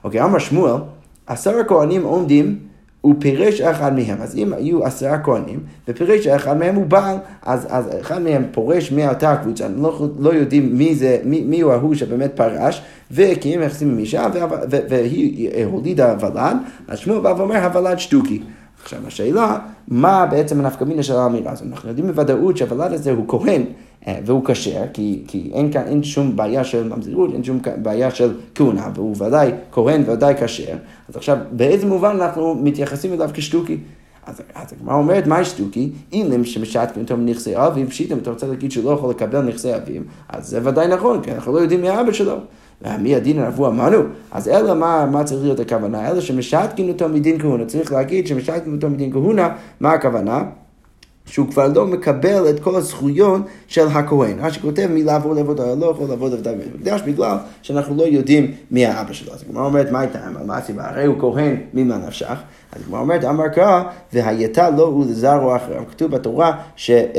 אוקיי, 0.04 0.22
אמר 0.22 0.38
שמואל, 0.38 0.80
עשר 1.26 1.58
הכהנים 1.58 2.02
עומדים 2.02 2.58
הוא 3.06 3.14
פירש 3.18 3.60
אחד 3.60 3.94
מהם. 3.94 4.18
אז 4.22 4.36
אם 4.36 4.52
היו 4.52 4.84
עשרה 4.84 5.18
כהנים, 5.18 5.60
ופירש 5.88 6.24
שאחד 6.24 6.58
מהם 6.58 6.74
הוא 6.74 6.86
בעל, 6.86 7.16
אז, 7.42 7.66
אז 7.70 7.90
אחד 8.00 8.22
מהם 8.22 8.44
פורש 8.52 8.92
מאותה 8.92 9.36
קבוצה, 9.36 9.68
לא, 9.76 10.06
לא 10.18 10.30
יודעים 10.30 10.78
מי 10.78 10.94
זה, 10.94 11.18
מי, 11.24 11.40
מי 11.40 11.60
הוא 11.60 11.72
ההוא 11.72 11.94
שבאמת 11.94 12.32
פרש, 12.34 12.82
וקיים 13.10 13.62
יחסים 13.62 13.90
עם 13.90 13.98
אישה, 13.98 14.26
והיא 14.88 15.64
הולידה 15.64 16.14
ולד, 16.20 16.56
אז 16.88 16.98
שמואל 16.98 17.20
בא 17.20 17.34
ואומר, 17.38 17.64
הוולד 17.64 17.98
שטוקי. 17.98 18.42
עכשיו 18.86 19.06
השאלה, 19.06 19.58
מה 19.88 20.26
בעצם 20.26 20.60
הנפקא 20.60 20.84
מינה 20.84 21.02
של 21.02 21.16
האמירה 21.16 21.52
הזאת? 21.52 21.66
אנחנו 21.70 21.88
יודעים 21.88 22.06
בוודאות 22.06 22.56
שהוולד 22.56 22.92
הזה 22.92 23.10
הוא 23.10 23.24
כהן. 23.28 23.62
אה, 24.06 24.18
והוא 24.24 24.44
כשר, 24.44 24.82
כי, 24.92 25.22
כי 25.26 25.50
אין 25.54 25.72
כאן, 25.72 25.82
אין 25.86 26.02
שום 26.02 26.36
בעיה 26.36 26.64
של 26.64 26.88
ממזירות, 26.88 27.30
אין 27.34 27.44
שום 27.44 27.58
בעיה 27.76 28.10
של 28.10 28.34
כהונה, 28.54 28.90
והוא 28.94 29.16
ודאי 29.18 29.52
כהן 29.72 30.02
וודאי 30.02 30.34
כשר. 30.40 30.76
אז 31.08 31.16
עכשיו, 31.16 31.36
באיזה 31.52 31.86
מובן 31.86 32.10
אנחנו 32.10 32.54
מתייחסים 32.54 33.12
אליו 33.12 33.30
כשטוקי? 33.32 33.78
אז 34.26 34.72
הגמרא 34.72 34.94
אומרת, 34.94 35.26
מה 35.26 35.44
שטוקי? 35.44 35.90
אילם 36.12 36.44
שמשתקים 36.44 37.02
אותו 37.02 37.16
מנכסי 37.16 37.56
אביו, 37.56 37.88
פשיטם, 37.88 38.18
אתה 38.18 38.30
רוצה 38.30 38.46
להגיד 38.46 38.72
שהוא 38.72 38.84
לא 38.84 38.90
יכול 38.90 39.10
לקבל 39.10 39.40
נכסי 39.42 39.74
אביו, 39.74 40.02
אז 40.28 40.48
זה 40.48 40.60
ודאי 40.62 40.88
נכון, 40.88 41.22
כי 41.22 41.32
אנחנו 41.32 41.52
לא 41.52 41.58
יודעים 41.58 41.80
מי 41.80 41.88
האבא 41.88 42.12
שלו. 42.12 42.36
מי 42.98 43.14
הדין 43.14 43.38
הרבו 43.38 43.66
אמרנו? 43.66 43.98
אז 44.32 44.48
אלא 44.48 44.74
מה, 44.74 45.06
מה 45.06 45.24
צריך 45.24 45.42
להיות 45.42 45.60
הכוונה? 45.60 46.10
אלא 46.10 46.20
שמשתקים 46.20 46.88
אותו 46.88 47.08
מדין 47.08 47.38
כהונה. 47.38 47.64
צריך 47.64 47.92
להגיד 47.92 48.26
שמשתקים 48.26 48.74
אותו 48.74 48.90
מדין 48.90 49.12
כהונה, 49.12 49.48
מה 49.80 49.92
הכוונה? 49.92 50.42
שהוא 51.26 51.48
כבר 51.50 51.68
לא 51.74 51.86
מקבל 51.86 52.50
את 52.50 52.60
כל 52.60 52.76
הזכויות 52.76 53.42
של 53.66 53.86
הכהן. 53.88 54.38
רש"י 54.40 54.60
כותב 54.60 54.86
מי 54.90 55.02
לעבור 55.02 55.34
לעבודה, 55.34 55.74
לא 55.74 55.86
יכול 55.86 56.08
לעבוד 56.08 56.32
עבודה 56.32 56.52
בבית 56.52 56.66
המקדש 56.74 57.00
בגלל 57.06 57.36
שאנחנו 57.62 57.96
לא 57.96 58.02
יודעים 58.02 58.52
מי 58.70 58.86
האבא 58.86 59.12
שלו. 59.12 59.32
אז 59.32 59.42
הגמרא 59.42 59.64
אומרת, 59.64 59.90
מה 59.90 60.00
הייתה, 60.00 60.18
מה 60.46 60.56
הסיבה? 60.56 60.88
הרי 60.88 61.06
הוא 61.06 61.16
כהן, 61.20 61.56
ממה 61.74 61.98
נפשך? 61.98 62.36
אז 62.72 62.82
הגמרא 62.82 63.00
אומרת, 63.00 63.24
אמר 63.24 63.48
קרא, 63.48 63.82
והייתה 64.12 64.70
לו 64.70 64.98
ולזרעו 64.98 65.56
אחריו. 65.56 65.82
כתוב 65.90 66.10
בתורה, 66.10 66.52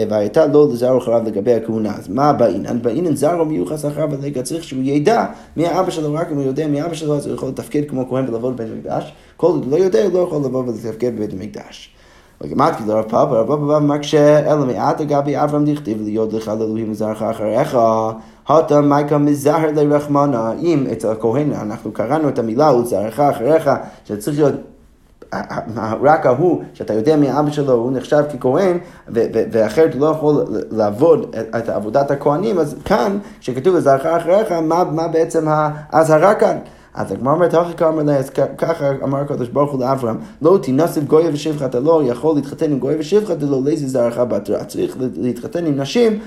והייתה 0.10 0.46
לו 0.46 0.72
לזרעו 0.74 0.98
אחריו 0.98 1.22
לגבי 1.26 1.54
הכהונה. 1.54 1.96
אז 1.96 2.10
מה 2.10 2.34
בעינן? 2.34 2.82
בעינן 2.82 3.16
זרעו 3.16 3.46
מיוחס 3.46 3.86
אחריו, 3.86 4.10
ולגע 4.12 4.42
צריך 4.42 4.64
שהוא 4.64 4.84
ידע 4.84 5.26
מי 5.58 5.68
האבא 5.68 5.92
שלו, 5.92 6.14
רק 6.14 6.32
אם 6.32 6.36
הוא 6.36 6.44
יודע 6.44 6.68
מי 6.68 6.82
האבא 6.82 6.94
שלו, 6.94 7.18
אז 7.18 7.28
הוא 7.28 7.36
יכול 7.36 7.50
לתפקד 7.50 7.82
כמו 7.88 8.10
כהן 8.10 8.30
ולעבוד 8.30 8.54
בבית 8.54 8.68
המקדש. 8.72 9.14
כל 9.38 9.48
עוד 9.48 9.66
לא 9.72 9.76
יודע, 9.76 10.04
הוא 10.04 10.14
לא 10.14 10.20
יכול 10.20 10.38
לבוא 10.38 10.64
ולתפקד 10.64 11.16
בבית 11.16 11.34
המקדש. 11.34 11.97
וגמרתי 12.42 12.84
לרב 12.88 13.04
פאפה, 13.04 13.40
רב 13.40 13.48
פאפה 13.48 13.80
מקשה, 13.80 14.40
אלא 14.40 14.66
מעט 14.66 15.02
לגבי 15.02 15.38
אברהם 15.38 15.66
דכתיב 15.66 16.02
להיות 16.02 16.34
לך 16.34 16.48
לאלוהים 16.48 16.92
וזרעך 16.92 17.22
אחריך, 17.22 17.78
הטה 18.48 18.82
מייקה 18.82 19.18
מזהר 19.18 19.72
לרחמנה, 19.76 20.52
אם 20.62 20.88
אצל 20.92 21.12
הכהן 21.12 21.54
אנחנו 21.54 21.92
קראנו 21.92 22.30
את 22.30 22.40
המילה 22.40 22.74
ולזרעך 22.74 23.20
אחריך, 23.20 23.70
שצריך 24.06 24.38
להיות 24.38 24.56
רק 26.02 26.26
ההוא, 26.26 26.64
שאתה 26.74 26.94
יודע 26.94 27.16
מי 27.16 27.40
אבא 27.40 27.52
שלו, 27.52 27.74
הוא 27.74 27.92
נחשב 27.92 28.24
ככהן, 28.40 28.78
ואחרת 29.52 29.94
הוא 29.94 30.02
לא 30.02 30.06
יכול 30.06 30.46
לעבוד 30.72 31.36
את 31.58 31.70
עבודת 31.70 32.12
הכהנים, 32.12 32.60
אז 32.60 32.76
כאן, 32.86 33.18
כשכתוב 33.40 33.76
לזרעך 33.76 34.06
אחריך, 34.06 34.52
מה, 34.52 34.84
מה 34.84 35.08
בעצם 35.08 35.46
האזהרה 35.48 36.36
כאן? 36.36 36.58
אז 36.98 37.12
הגמרא 37.12 37.34
אומרת, 37.34 37.54
אחר 37.54 37.74
כך 37.74 37.82
אמר 37.82 38.04
לה, 38.04 38.24
ככה 38.58 38.92
אמר 39.04 39.20
הקדוש 39.20 39.50
ברוך 39.50 39.72
הוא 39.72 39.80
לאברהם, 39.80 40.18
לא 40.42 40.60
תנסף 40.64 41.04
גויה 41.04 41.30
ושפחה, 41.34 41.66
אתה 41.66 41.80
לא 41.80 42.02
יכול 42.06 42.36
להתחתן 42.36 42.72
עם 42.72 42.80
גויה 42.80 42.98
ושפחה, 43.00 43.36
דלא 43.36 43.62
לאיזה 43.66 43.88
זרעך 43.88 44.18
בתרה. 44.18 44.64
צריך 44.64 44.98
להתחתן 45.18 45.66
עם 45.66 45.82
נשים 45.82 46.20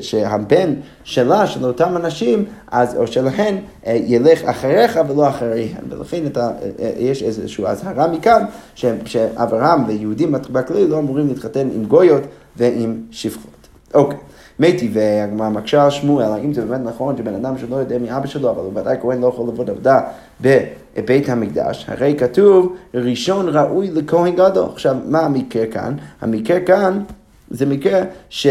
שהבן 0.00 0.74
שלה, 1.04 1.46
של 1.46 1.64
אותם 1.64 1.96
אנשים, 1.96 2.44
אז, 2.70 2.96
או 2.96 3.06
שלהן, 3.06 3.56
אה, 3.86 3.98
ילך 4.06 4.44
אחריך 4.44 5.00
ולא 5.08 5.28
אחריהן. 5.28 5.84
ולכן 5.88 6.26
אתה, 6.26 6.40
אה, 6.40 6.70
אה, 6.80 6.92
יש 6.98 7.22
איזושהי 7.22 7.66
אזהרה 7.66 8.08
מכאן, 8.08 8.44
שאברהם 9.04 9.88
ויהודים 9.88 10.32
בכללי 10.32 10.88
לא 10.88 10.98
אמורים 10.98 11.28
להתחתן 11.28 11.68
עם 11.74 11.84
גויות 11.84 12.22
ועם 12.56 12.96
שפחות. 13.10 13.50
אוקיי. 13.94 14.18
מתי 14.58 14.90
והגמרא 14.92 15.48
מקשה 15.48 15.84
על 15.84 15.90
שמואל, 15.90 16.32
האם 16.32 16.54
זה 16.54 16.64
באמת 16.64 16.80
נכון 16.86 17.16
שבן 17.16 17.34
אדם 17.34 17.58
שלא 17.58 17.76
יודע 17.76 17.98
מאבא 17.98 18.26
שלו, 18.26 18.50
אבל 18.50 18.60
הוא 18.60 18.72
ודאי 18.74 18.96
כהן 19.02 19.20
לא 19.20 19.26
יכול 19.26 19.46
לעבוד 19.46 19.70
עבודה 19.70 20.00
בבית 20.40 21.28
המקדש, 21.28 21.86
הרי 21.88 22.14
כתוב 22.18 22.76
ראשון 22.94 23.48
ראוי 23.48 23.90
לכהן 23.90 24.34
גדול. 24.34 24.68
עכשיו, 24.72 24.96
מה 25.06 25.20
המקרה 25.20 25.66
כאן? 25.66 25.94
המקרה 26.20 26.60
כאן 26.60 27.02
זה 27.50 27.66
מקרה 27.66 28.00
ש, 28.30 28.46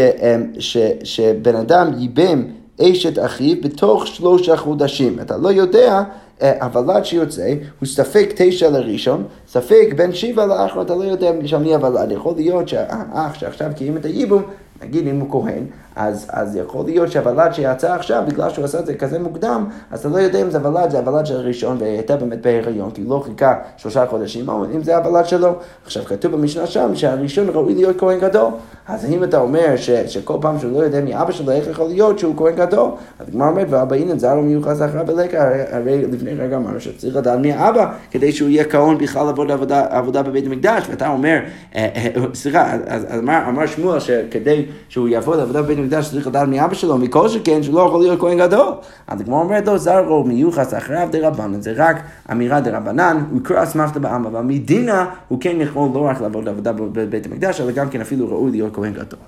ש, 0.58 0.76
שבן 1.04 1.56
אדם 1.56 1.90
ייבם 1.98 2.42
אשת 2.82 3.18
אחיו 3.18 3.56
בתוך 3.62 4.06
שלושה 4.06 4.56
חודשים. 4.56 5.20
אתה 5.20 5.36
לא 5.36 5.52
יודע, 5.52 6.02
הוולד 6.40 7.04
שיוצא 7.04 7.54
הוא 7.80 7.86
ספק 7.86 8.32
תשע 8.36 8.70
לראשון, 8.70 9.24
ספק 9.48 9.88
בין 9.96 10.12
שבע 10.12 10.46
לאחר, 10.46 10.82
אתה 10.82 10.94
לא 10.94 11.04
יודע 11.04 11.30
שם 11.44 11.62
מי 11.62 11.74
הוולד. 11.74 12.12
יכול 12.12 12.34
להיות 12.36 12.68
שהאח 12.68 13.34
שעכשיו 13.34 13.70
קיים 13.76 13.96
את 13.96 14.04
הייבום, 14.04 14.42
נגיד 14.82 15.08
אם 15.08 15.20
הוא 15.20 15.30
כהן, 15.30 15.62
אז, 15.96 16.26
אז 16.28 16.56
יכול 16.56 16.84
להיות 16.84 17.12
שהוולד 17.12 17.52
שיצא 17.52 17.94
עכשיו, 17.94 18.22
בגלל 18.28 18.50
שהוא 18.50 18.64
עשה 18.64 18.78
את 18.78 18.86
זה 18.86 18.94
כזה 18.94 19.18
מוקדם, 19.18 19.64
אז 19.90 20.00
אתה 20.00 20.08
לא 20.08 20.18
יודע 20.18 20.42
אם 20.42 20.50
זה 20.50 20.58
הוולד, 20.58 20.90
זה 20.90 20.98
הוולד 20.98 21.26
של 21.26 21.36
הראשון, 21.36 21.76
והייתה 21.80 22.16
באמת 22.16 22.42
בהיריון, 22.42 22.90
כי 22.90 23.04
לא 23.04 23.22
חיכה 23.24 23.54
שלושה 23.76 24.06
חודשים, 24.06 24.48
או 24.48 24.64
אם 24.64 24.82
זה 24.82 24.96
הוולד 24.96 25.26
שלו. 25.26 25.54
עכשיו, 25.84 26.04
כתוב 26.04 26.32
במשנה 26.32 26.66
שם 26.66 26.90
שהראשון 26.94 27.48
ראוי 27.48 27.74
להיות 27.74 27.98
כהן 27.98 28.20
גדול. 28.20 28.50
אז 28.88 29.04
אם 29.04 29.24
אתה 29.24 29.38
אומר 29.38 29.76
ש, 29.76 29.90
שכל 29.90 30.36
פעם 30.40 30.58
שהוא 30.58 30.72
לא 30.72 30.84
יודע 30.84 31.00
מאבא 31.00 31.32
שלו, 31.32 31.52
איך 31.52 31.66
יכול 31.68 31.88
להיות 31.88 32.18
שהוא 32.18 32.36
כהן 32.36 32.54
גדול? 32.56 32.90
אז 33.18 33.28
הגמרא 33.28 33.48
אומרת, 33.48 33.66
ואבא 33.70 33.96
אינן 33.96 34.18
זר 34.18 34.34
מיוחס 34.34 34.82
אחריו 34.82 35.06
בלקה, 35.06 35.48
הרי, 35.48 35.62
הרי 35.70 36.02
לפני 36.12 36.34
רגע 36.34 36.56
אמרנו 36.56 36.80
שצריך 36.80 37.16
לדעת 37.16 37.38
מי 37.38 37.52
האבא, 37.52 37.92
כדי 38.10 38.32
שהוא 38.32 38.48
יהיה 38.48 38.64
כהן 38.64 38.98
בכלל 38.98 39.26
לעבוד 39.26 39.50
עבודה, 39.50 39.86
עבודה 39.90 40.22
בבית 40.22 40.46
המקדש, 40.46 40.86
ואתה 40.90 41.08
אומר, 41.08 41.38
אה, 41.74 41.88
אה, 41.96 42.10
סליחה, 42.34 42.72
אז, 42.86 43.06
אמר 43.18 43.66
שמואל 43.66 44.00
שכדי 44.00 44.64
שהוא 44.88 45.08
יעבוד 45.08 45.40
עבודה 45.40 45.62
בבית 45.62 45.78
המקדש 45.78 45.85
צריך 45.90 46.26
לדעת 46.26 46.48
מאבא 46.48 46.74
שלו, 46.74 46.98
מכל 46.98 47.28
שכן 47.28 47.62
שלא 47.62 47.80
יכול 47.80 48.00
להיות 48.00 48.20
כהן 48.20 48.38
גדול. 48.38 48.68
אז 49.06 49.20
הגמרא 49.20 49.38
אומרת 49.38 49.66
לו, 49.66 49.78
זר 49.78 50.04
רוב 50.06 50.28
מיוחס 50.28 50.74
אחריו 50.74 51.08
דרבנן, 51.12 51.60
זה 51.60 51.72
רק 51.76 51.96
אמירה 52.32 52.60
דרבנן, 52.60 53.24
הוא 53.30 53.40
יקרא 53.40 53.62
אסמכתא 53.62 53.98
בעם, 53.98 54.26
אבל 54.26 54.40
מדינה 54.40 55.06
הוא 55.28 55.40
כן 55.40 55.56
יכול 55.60 55.88
לא 55.94 56.00
רק 56.00 56.20
לעבוד 56.20 56.48
עבודה 56.48 56.72
בבית 56.72 57.26
המקדש, 57.26 57.60
אלא 57.60 57.72
גם 57.72 57.88
כן 57.88 58.00
אפילו 58.00 58.28
ראוי 58.28 58.50
להיות 58.50 58.74
כהן 58.74 58.92
גדול. 58.92 59.20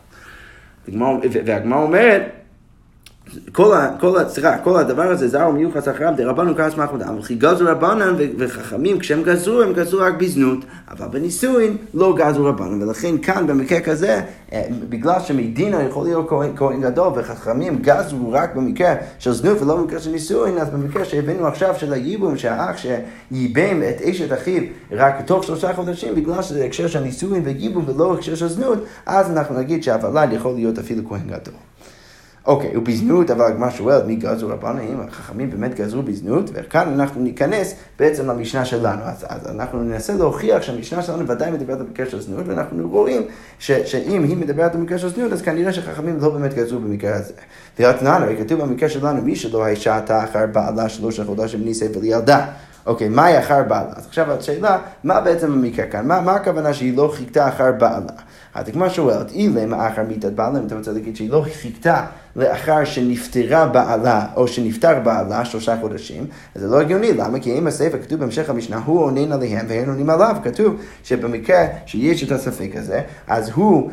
והגמרא 1.45 1.83
אומרת, 1.83 2.23
כל, 3.53 3.73
ה, 3.73 3.97
כל, 4.01 4.19
סליחה, 4.29 4.59
כל 4.59 4.81
הדבר 4.81 5.03
הזה 5.03 5.29
זר 5.29 5.49
ומיוחס 5.49 5.89
אחריו 5.89 6.13
דרבנו 6.17 6.57
כעס 6.57 6.77
מחמדה, 6.77 7.09
אבל 7.09 7.23
כי 7.23 7.35
גזו 7.35 7.65
רבנן 7.69 8.15
וחכמים 8.39 8.99
כשהם 8.99 9.23
גזרו, 9.23 9.63
הם 9.63 9.73
גזרו 9.73 10.01
רק 10.01 10.15
בזנות, 10.15 10.59
אבל 10.91 11.07
בנישואין 11.07 11.77
לא 11.95 12.15
גזו 12.17 12.45
רבנן, 12.45 12.83
ולכן 12.83 13.19
כאן 13.19 13.47
במקרה 13.47 13.81
כזה, 13.81 14.21
אה, 14.53 14.65
בגלל 14.89 15.21
שמדינה 15.21 15.83
יכול 15.83 16.05
להיות 16.05 16.29
כהן, 16.29 16.51
כהן 16.57 16.81
גדול 16.81 17.13
וחכמים 17.17 17.79
גזרו 17.79 18.33
רק 18.33 18.55
במקרה 18.55 18.95
של 19.19 19.33
זנות 19.33 19.63
ולא 19.63 19.77
במקרה 19.77 20.01
של 20.01 20.11
נישואין, 20.11 20.59
אז 20.59 20.71
במקרה 20.71 21.05
שהבאנו 21.05 21.47
עכשיו 21.47 21.75
של 21.79 21.93
הייבום, 21.93 22.37
שהאח 22.37 22.77
שייבם 22.77 23.83
את 23.83 24.03
אשת 24.03 24.33
אחיו 24.33 24.63
רק 24.93 25.15
תוך 25.27 25.45
שלושה 25.45 25.73
חודשים, 25.75 26.15
בגלל 26.15 26.43
שזה 26.43 26.65
הקשר 26.65 26.87
של 26.87 27.01
נישואין 27.01 27.43
וייבום 27.45 27.85
ולא 27.89 28.15
הקשר 28.15 28.35
של 28.35 28.49
זנות, 28.49 28.79
אז 29.07 29.31
אנחנו 29.31 29.59
נגיד 29.59 29.83
שהוולד 29.83 30.33
יכול 30.33 30.55
להיות 30.55 30.79
אפילו 30.79 31.09
כהן 31.09 31.27
גדול. 31.27 31.55
אוקיי, 32.49 32.75
הוא 32.75 32.85
בזנות, 32.85 33.31
אבל 33.31 33.45
הגמרא 33.45 33.71
שואלת 33.71 34.05
מי 34.05 34.17
גזרו 34.17 34.49
רבנו, 34.49 34.81
האם 34.81 35.01
החכמים 35.09 35.51
באמת 35.51 35.75
גזרו 35.75 36.03
בזנות, 36.03 36.51
וכאן 36.53 36.93
אנחנו 36.95 37.23
ניכנס 37.23 37.75
בעצם 37.99 38.31
למשנה 38.31 38.65
שלנו. 38.65 39.03
אז, 39.03 39.27
אז 39.29 39.47
אנחנו 39.47 39.83
ננסה 39.83 40.13
להוכיח 40.13 40.63
שהמשנה 40.63 41.03
שלנו 41.03 41.29
ודאי 41.29 41.51
מדברת 41.51 41.79
במקרה 41.79 42.07
של 42.07 42.21
זנות, 42.21 42.47
ואנחנו 42.47 42.89
רואים 42.91 43.23
ש, 43.59 43.73
שאם 43.73 44.23
היא 44.23 44.37
מדברת 44.37 44.77
במקרה 44.77 44.99
של 44.99 45.09
זנות, 45.09 45.33
אז 45.33 45.43
כנראה 45.43 45.73
שחכמים 45.73 46.19
לא 46.21 46.31
באמת 46.31 46.55
גזרו 46.55 46.81
במקרה 46.81 47.17
הזה. 47.17 47.33
ורתנן, 47.81 48.23
הרי 48.23 48.37
כתוב 48.37 48.61
במקרה 48.61 48.89
שלנו, 48.89 49.23
מי 49.23 49.37
שלא 49.37 49.65
האישה 49.65 50.01
אחר 50.25 50.47
בעלה 50.53 50.89
שלושה 50.89 51.25
חודשים 51.25 51.65
נישא 51.65 51.87
ולילדה. 51.95 52.47
אוקיי, 52.87 53.09
מהי 53.09 53.39
אחר 53.39 53.63
בעלה? 53.63 53.93
אז 53.97 54.07
עכשיו 54.07 54.33
השאלה, 54.33 54.79
מה 55.05 55.21
בעצם 55.21 55.53
המקרה 55.53 55.87
כאן? 55.87 56.07
מה, 56.07 56.21
מה 56.21 56.33
הכוונה 56.33 56.75
שהיא 56.75 56.97
לא 56.97 57.13
חיכתה 57.15 57.49
אחר 57.49 57.73
בעלה? 57.73 58.13
הגמרא 58.55 58.89
שואלת, 58.89 59.33
אילם 59.33 59.75
אחר 59.75 60.03
מיתת 60.09 60.33
בעלה, 60.33 60.59
אם 60.59 60.67
אתה 60.67 60.75
רוצה 60.75 60.93
להגיד 60.93 61.17
שהיא 61.17 61.31
לא 61.31 61.45
חיכתה 61.53 62.07
לאחר 62.37 62.85
שנפטרה 62.85 63.67
בעלה, 63.67 64.27
או 64.37 64.49
שנפטר 64.49 65.01
בעלה 65.05 65.45
שלושה 65.45 65.77
חודשים, 65.81 66.27
אז 66.55 66.63
זה 66.63 66.69
לא 66.69 66.81
הגיוני, 66.81 67.13
למה? 67.13 67.41
כי 67.41 67.59
אם 67.59 67.67
הספר 67.67 67.99
כתוב 68.03 68.21
בהמשך 68.21 68.51
המשנה, 68.51 68.81
הוא 68.85 69.01
עונן 69.01 69.33
עליהם 69.33 69.67
והם 69.69 69.89
עונים 69.89 70.11
עליו, 70.11 70.37
כתוב 70.45 70.77
שבמקרה 71.05 71.67
שיש 71.87 72.25
את 72.25 72.33
הספק 72.33 72.71
הזה, 72.75 73.01
אז 73.27 73.51
הוא... 73.55 73.91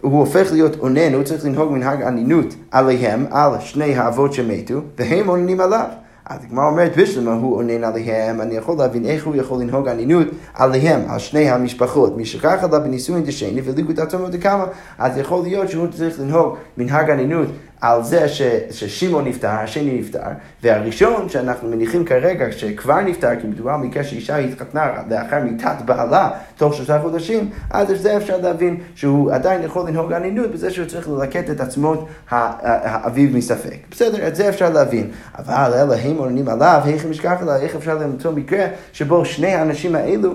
הוא 0.00 0.20
הופך 0.20 0.52
להיות 0.52 0.76
אונן, 0.80 1.14
הוא 1.14 1.22
צריך 1.22 1.44
לנהוג 1.44 1.72
מנהג 1.72 2.02
אנינות 2.02 2.54
עליהם, 2.70 3.26
על 3.30 3.60
שני 3.60 3.94
האבות 3.94 4.32
שמתו, 4.32 4.80
והם 4.98 5.28
עוננים 5.28 5.60
עליו. 5.60 5.86
אז 6.26 6.44
הגמרא 6.44 6.66
אומרת, 6.66 6.96
בשלמה 6.96 7.32
הוא 7.34 7.56
עונן 7.56 7.84
עליהם, 7.84 8.40
אני 8.40 8.54
יכול 8.54 8.78
להבין 8.78 9.04
איך 9.04 9.26
הוא 9.26 9.36
יכול 9.36 9.60
לנהוג 9.60 9.88
ענינות 9.88 10.26
עליהם, 10.54 11.00
על 11.08 11.18
שני 11.18 11.50
המשפחות. 11.50 12.16
מי 12.16 12.24
שכח 12.24 12.58
עליו 12.62 12.80
בנישואין 12.84 13.24
דשני 13.24 13.60
וליגוד 13.64 14.00
עצמו 14.00 14.28
דקאמה, 14.28 14.64
אז 14.98 15.18
יכול 15.18 15.42
להיות 15.42 15.70
שהוא 15.70 15.86
צריך 15.86 16.20
לנהוג 16.20 16.56
מנהג 16.78 17.10
ענינות 17.10 17.48
על 17.84 18.02
זה 18.02 18.28
ש, 18.28 18.42
ששמעון 18.70 19.28
נפטר, 19.28 19.48
השני 19.48 19.98
נפטר, 19.98 20.20
והראשון 20.62 21.28
שאנחנו 21.28 21.68
מניחים 21.68 22.04
כרגע 22.04 22.52
שכבר 22.52 23.00
נפטר, 23.00 23.40
כי 23.40 23.46
מדובר 23.46 23.76
במקרה 23.76 24.04
שאישה 24.04 24.36
התחתנה 24.36 24.90
לאחר 25.10 25.40
מיתת 25.40 25.76
בעלה 25.84 26.30
תוך 26.56 26.74
שלושה 26.74 27.00
חודשים, 27.00 27.50
אז 27.70 27.88
זה 27.94 28.16
אפשר 28.16 28.36
להבין 28.36 28.76
שהוא 28.94 29.32
עדיין 29.32 29.62
יכול 29.62 29.88
לנהוג 29.88 30.12
ענינות 30.12 30.50
בזה 30.50 30.70
שהוא 30.70 30.86
צריך 30.86 31.08
ללקט 31.08 31.50
את 31.50 31.60
עצמות 31.60 32.06
האביב 32.30 33.36
מספק. 33.36 33.76
בסדר, 33.90 34.28
את 34.28 34.36
זה 34.36 34.48
אפשר 34.48 34.70
להבין. 34.70 35.10
אבל 35.38 35.72
אלא 35.74 35.94
הם 35.94 36.16
עונים 36.16 36.48
עליו, 36.48 36.80
איך 36.86 37.04
הם 37.04 37.10
ישכח 37.10 37.36
עליו, 37.40 37.56
איך 37.56 37.76
אפשר 37.76 37.98
למצוא 37.98 38.32
מקרה 38.32 38.66
שבו 38.92 39.24
שני 39.24 39.54
האנשים 39.54 39.94
האלו, 39.94 40.34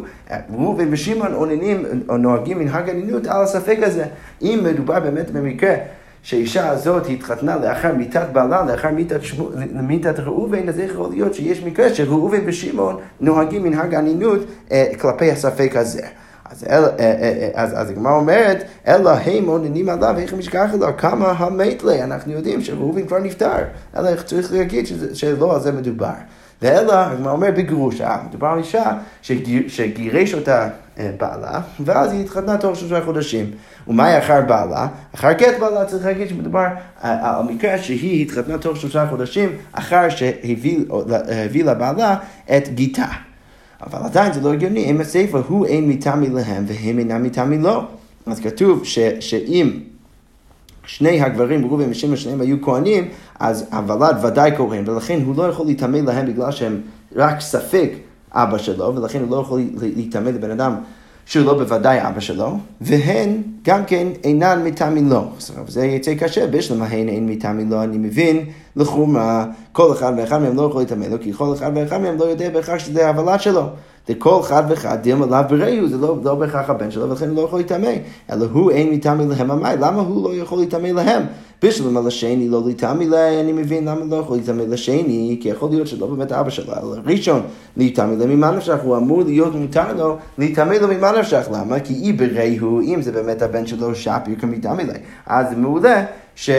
ראובן 0.54 0.88
ושמעון 0.92 1.34
עוננים 1.34 1.86
או 2.10 2.18
נוהגים 2.18 2.60
מנהג 2.60 2.90
ענינות 2.90 3.28
על 3.28 3.44
הספק 3.44 3.78
הזה. 3.82 4.06
אם 4.42 4.60
מדובר 4.64 5.00
באמת 5.00 5.32
במקרה 5.32 5.76
שהאישה 6.24 6.70
הזאת 6.70 7.10
התחתנה 7.10 7.56
לאחר 7.56 7.94
מיתת 7.94 8.26
בעלה, 8.34 8.66
לאחר 8.66 8.92
מיתת, 8.92 9.24
שמו, 9.24 9.50
מיתת 9.74 10.20
ראובן, 10.20 10.70
אז 10.70 10.80
יכול 10.80 11.10
להיות 11.10 11.34
שיש 11.34 11.64
מקרה 11.64 11.94
שראובן 11.94 12.40
ושמעון 12.46 12.98
נוהגים 13.22 13.64
מנהג 13.64 13.96
אנינות 13.96 14.40
אה, 14.72 14.86
כלפי 15.00 15.32
הספק 15.32 15.72
הזה. 15.76 16.02
אז, 16.52 16.64
אל, 16.70 16.84
אה, 16.84 16.90
אה, 17.00 17.14
אה, 17.22 17.50
אז, 17.54 17.74
אז 17.82 17.90
הגמרא 17.90 18.14
אומרת, 18.14 18.64
אלא 18.88 19.10
הם 19.10 19.46
עוננים 19.46 19.90
עליו, 19.90 20.16
איך 20.18 20.34
משכח 20.34 20.70
לו, 20.80 20.88
כמה 20.98 21.32
המת 21.32 21.84
לי, 21.84 22.04
אנחנו 22.04 22.32
יודעים 22.32 22.62
שראובן 22.62 23.08
כבר 23.08 23.20
נפטר, 23.20 23.58
אלא 23.98 24.16
צריך 24.16 24.54
להגיד 24.54 24.88
שזה, 24.88 25.16
שלא 25.16 25.56
על 25.56 25.62
זה 25.62 25.72
מדובר. 25.72 26.14
ואלא, 26.62 26.94
הגמרא 26.94 27.32
אומר 27.32 27.52
בגרושה, 27.52 28.18
מדובר 28.30 28.48
על 28.48 28.58
אישה 28.58 28.92
שגירש 29.68 30.34
אותה 30.34 30.70
בעלה, 31.18 31.62
ואז 31.80 32.12
היא 32.12 32.22
התחתנה 32.22 32.58
תוך 32.58 32.76
שלושה 32.76 33.06
חודשים. 33.06 33.52
ומהי 33.88 34.20
אחר 34.20 34.42
בעלה? 34.42 34.88
אחר 35.16 35.32
גט 35.32 35.60
בעלה 35.60 35.86
צריך 35.86 36.06
להגיד 36.06 36.30
שמדובר 36.30 36.66
על 37.02 37.46
מקרה 37.46 37.78
שהיא 37.78 38.22
התחתנה 38.22 38.58
תוך 38.58 38.78
שלושה 38.78 39.08
חודשים 39.10 39.50
אחר 39.72 40.10
שהביא 40.10 41.64
לבעלה 41.66 42.16
את 42.58 42.70
גיתה. 42.70 43.08
אבל 43.82 44.00
עדיין 44.06 44.34
זה 44.34 44.42
לא 44.42 44.54
הגיוני, 44.54 44.86
אם 44.86 45.02
הספר 45.02 45.42
הוא 45.48 45.66
אין 45.66 45.90
מטעמי 45.90 46.30
להם 46.30 46.66
והם 46.68 47.00
אינם 47.00 47.24
מטעמי 47.24 47.58
לו. 47.58 47.82
אז 48.26 48.40
כתוב 48.40 48.86
ש, 48.86 49.00
שאם 49.20 49.80
שני 50.86 51.22
הגברים, 51.22 51.66
ראובן 51.66 51.90
ושמעון, 51.90 52.18
שניהם 52.18 52.42
היו 52.42 52.62
כהנים, 52.62 53.08
אז 53.40 53.66
הוולד 53.72 54.26
ודאי 54.26 54.52
כהן, 54.58 54.90
ולכן 54.90 55.20
הוא 55.26 55.36
לא 55.36 55.44
יכול 55.44 55.66
להיטמא 55.66 55.98
להם 55.98 56.26
בגלל 56.26 56.52
שהם 56.52 56.82
רק 57.16 57.40
ספק 57.40 57.92
אבא 58.34 58.58
שלו, 58.58 58.96
ולכן 58.96 59.22
הוא 59.22 59.32
לא 59.32 59.42
יכול 59.42 59.62
להיטמא 59.96 60.30
לבן 60.30 60.52
אדם 60.52 60.76
שהוא 61.26 61.46
לא 61.46 61.54
בוודאי 61.54 62.08
אבא 62.08 62.20
שלו, 62.20 62.58
והן 62.82 63.42
גם 63.64 63.86
כן 63.86 64.08
אינן 64.24 64.64
מטעמי 64.64 65.02
לו. 65.02 65.24
זה 65.68 65.86
יצא 65.86 66.16
קשה, 66.16 66.48
בשלמה 66.48 66.86
הן 66.86 67.10
אין 67.10 67.30
מטעמי 67.30 67.66
לו, 67.66 67.84
אני 67.84 67.98
מבין 67.98 68.46
לחומרה, 68.76 69.46
כל 69.72 69.92
אחד 69.92 70.14
ואחד 70.18 70.42
מהם 70.42 70.56
לא 70.56 70.62
יכול 70.62 70.82
להתאמן 70.82 71.10
לו, 71.12 71.18
כי 71.22 71.34
כל 71.34 71.54
אחד 71.54 71.72
ואחד 71.76 71.98
מהם 72.02 72.18
לא 72.18 72.24
יודע 72.24 72.50
בהכרח 72.50 72.80
שזה 72.80 73.08
ההבלה 73.08 73.40
שלו. 73.40 73.64
וכל 74.10 74.40
אחד 74.40 74.64
ואחד 74.70 74.98
דילמה 75.02 75.26
לאו 75.26 75.50
בראיו, 75.50 75.88
זה 75.88 75.98
לא, 75.98 76.18
לא 76.24 76.36
בהכרח 76.36 76.70
הבן 76.70 76.92
שלו, 76.92 77.10
ולכן 77.10 77.30
הוא 77.30 77.36
לא 77.36 77.42
יכול 77.42 77.60
להתאמן. 77.60 77.96
אלא 78.32 78.46
הוא 78.52 78.72
אין 78.72 78.94
מטעמי 78.94 79.26
להם 79.26 79.52
המאי, 79.52 79.76
למה 79.80 80.02
הוא 80.02 80.30
לא 80.30 80.36
יכול 80.36 80.60
להתאמן 80.60 80.96
להם? 80.96 81.24
בשלום 81.64 81.98
על 81.98 82.08
השני 82.08 82.50
לא 82.50 82.62
להתאמי 82.66 83.08
לה, 83.08 83.40
אני 83.40 83.52
מבין 83.52 83.88
למה 83.88 84.06
לא 84.10 84.16
יכול 84.16 84.38
להתאמי 84.38 84.68
לשני, 84.68 85.38
כי 85.42 85.50
יכול 85.50 85.70
להיות 85.70 85.88
שלא 85.88 86.08
באמת 86.08 86.32
אבא 86.32 86.50
שלו, 86.50 86.74
אלא 86.74 87.02
ראשון 87.06 87.42
להתאמי 87.78 88.16
לה 88.16 88.26
ממה 88.26 88.52
נפשך, 88.52 88.78
הוא 88.84 88.98
אמור 88.98 89.24
להיות 89.24 89.56
מותר 89.56 89.94
לו 89.94 90.18
להתאמי 90.38 90.80
לו 90.80 90.88
ממה 90.88 91.12
נפשך, 91.12 91.48
למה? 91.54 91.80
כי 91.80 91.94
אי 91.94 92.14
בראי 92.14 92.58
הוא, 92.58 92.82
אם 92.82 93.02
זה 93.02 93.12
באמת 93.12 93.42
הבן 93.42 93.68
שלו 93.68 93.96
שפיר 93.96 94.36
כמתאמי 94.40 94.84
לה, 94.84 94.94
אז 95.26 95.46
מעולה 95.58 96.06
ש... 96.36 96.50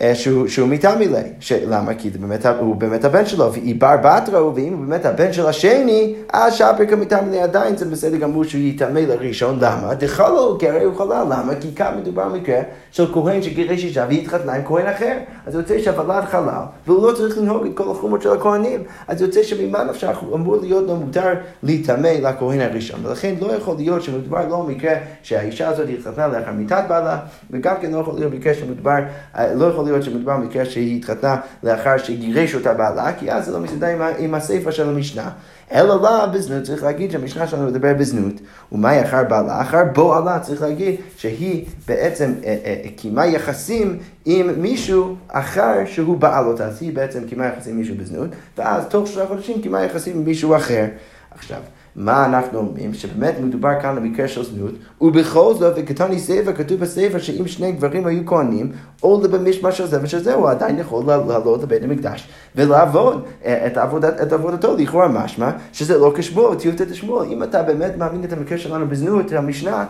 אה, 0.00 0.14
שהוא, 0.14 0.48
שהוא 0.48 0.68
מטעמי 0.68 1.08
לי. 1.08 1.18
למה? 1.66 1.94
כי 1.94 2.10
באמת, 2.10 2.46
הוא 2.46 2.76
באמת 2.76 3.04
הבן 3.04 3.26
שלו, 3.26 3.52
והיא 3.52 3.80
בר 3.80 3.96
בתרו, 4.02 4.54
ואם 4.54 4.72
הוא 4.72 4.86
באמת 4.86 5.06
הבן 5.06 5.32
של 5.32 5.46
השני, 5.46 6.14
אז 6.32 6.54
שהפרקה 6.54 6.96
מטעמי 6.96 7.30
לי 7.30 7.40
עדיין 7.40 7.76
זה 7.76 7.84
בסדר 7.84 8.16
גמור 8.16 8.44
שהוא 8.44 8.62
יטמא 8.62 8.98
לראשון. 8.98 9.58
למה? 9.60 9.94
דחלו 9.94 10.58
גרי 10.58 10.84
הוא 10.84 10.96
חלל. 10.96 11.26
למה? 11.30 11.54
כי 11.60 11.74
כאן 11.74 11.94
מדובר 12.00 12.28
במקרה 12.28 12.60
של 12.90 13.12
כהן 13.12 13.42
שגירש 13.42 13.84
אישה 13.84 14.06
והתחתנה 14.08 14.52
עם 14.52 14.62
כהן 14.64 14.86
אחר. 14.86 15.16
אז 15.46 15.54
יוצא 15.54 15.78
שהוולד 15.78 16.24
חלל, 16.24 16.62
והוא 16.86 17.08
לא 17.10 17.16
צריך 17.16 17.38
לנהוג 17.38 17.66
את 17.66 17.72
כל 17.74 17.90
החומות 17.90 18.22
של 18.22 18.32
הכהנים. 18.32 18.82
אז 19.08 19.22
יוצא 19.22 19.42
שממה 19.42 19.84
נפשך 19.84 20.18
הוא 20.18 20.36
אמור 20.36 20.56
להיות 20.56 20.86
לו 20.86 20.96
מותר 20.96 21.34
להיטמא 21.62 22.08
לכהן 22.22 22.60
הראשון. 22.60 23.06
ולכן 23.06 23.34
לא 23.40 23.52
יכול 23.52 23.76
להיות 23.76 24.02
שמדובר 24.02 24.48
לא 24.48 24.60
במקרה 24.60 24.94
שהאישה 25.22 25.68
הזאת 25.68 25.88
התחתנה 25.98 26.28
לאחר 26.28 26.52
מיתת 26.52 26.84
בעלה, 26.88 27.18
וגם 27.50 27.74
כן 27.80 27.90
לא 27.90 27.98
יכול 27.98 28.14
להיות 28.14 28.32
במקרה 28.32 28.54
שמדובר, 28.54 28.98
אה, 29.36 29.54
לא 29.54 29.66
יכול 29.66 29.81
להיות 29.84 30.02
שמדובר 30.02 30.36
במקרה 30.36 30.64
שהיא 30.64 30.96
התחתנה 30.96 31.36
לאחר 31.62 31.98
שגירש 31.98 32.54
אותה 32.54 32.74
בעלה, 32.74 33.12
כי 33.18 33.32
אז 33.32 33.46
זה 33.46 33.52
לא 33.52 33.60
מסתדר 33.60 33.86
עם, 33.86 34.02
עם 34.18 34.34
הסיפא 34.34 34.70
של 34.70 34.88
המשנה. 34.88 35.30
אלא 35.72 36.02
לה 36.02 36.26
בזנות, 36.26 36.62
צריך 36.62 36.82
להגיד 36.82 37.10
שהמשנה 37.10 37.46
שלנו 37.46 37.66
מדבר 37.66 37.94
בזנות, 37.94 38.34
ומאי 38.72 39.02
אחר 39.02 39.24
בעלה, 39.24 39.62
אחר 39.62 39.84
בועלה, 39.94 40.38
צריך 40.38 40.62
להגיד 40.62 41.00
שהיא 41.16 41.64
בעצם 41.88 42.32
אה, 42.44 42.56
אה, 42.64 42.82
קיימה 42.96 43.26
יחסים 43.26 43.98
עם 44.24 44.62
מישהו 44.62 45.16
אחר 45.28 45.74
שהוא 45.86 46.16
בעל 46.16 46.46
אותה, 46.46 46.66
אז 46.66 46.82
היא 46.82 46.94
בעצם 46.94 47.24
קיימה 47.28 47.46
יחסים 47.46 47.72
עם 47.72 47.78
מישהו 47.78 47.94
בזנות, 47.96 48.28
ואז 48.58 48.84
תוך 48.88 49.06
שלושה 49.06 49.26
חודשים 49.26 49.62
קיימה 49.62 49.82
יחסים 49.82 50.16
עם 50.16 50.24
מישהו 50.24 50.56
אחר. 50.56 50.84
עכשיו, 51.30 51.60
מה 51.96 52.26
אנחנו 52.26 52.58
אומרים? 52.58 52.94
שבאמת 52.94 53.34
מדובר 53.40 53.80
כאן 53.82 53.96
במקרה 53.96 54.28
של 54.28 54.44
זנות, 54.44 54.74
ובכל 55.00 55.54
זאת, 55.54 55.74
וכתוני 55.76 56.18
ספר, 56.18 56.52
כתוב 56.52 56.80
בספר 56.80 57.18
שאם 57.18 57.48
שני 57.48 57.72
גברים 57.72 58.06
היו 58.06 58.26
כהנים, 58.26 58.72
או 59.02 59.20
במשמע 59.20 59.72
של 59.72 59.86
זה 59.86 59.98
ושל 60.02 60.30
הוא 60.30 60.50
עדיין 60.50 60.78
יכול 60.78 61.04
לעלות 61.06 61.62
לבית 61.62 61.82
המקדש 61.82 62.28
ולעבוד 62.56 63.24
אה, 63.44 63.66
את, 63.66 63.76
עבודת, 63.76 64.20
את 64.22 64.32
עבודתו, 64.32 64.76
לכאורה 64.76 65.08
משמע 65.08 65.50
שזה 65.72 65.98
לא 65.98 66.12
כשמואל, 66.16 66.54
טיוטת 66.54 66.90
השמואל. 66.90 67.28
אם 67.28 67.42
אתה 67.42 67.62
באמת 67.62 67.96
מאמין 67.98 68.24
את 68.24 68.32
המקרה 68.32 68.58
שלנו 68.58 68.88
בזנות, 68.88 69.32
המשנה, 69.32 69.84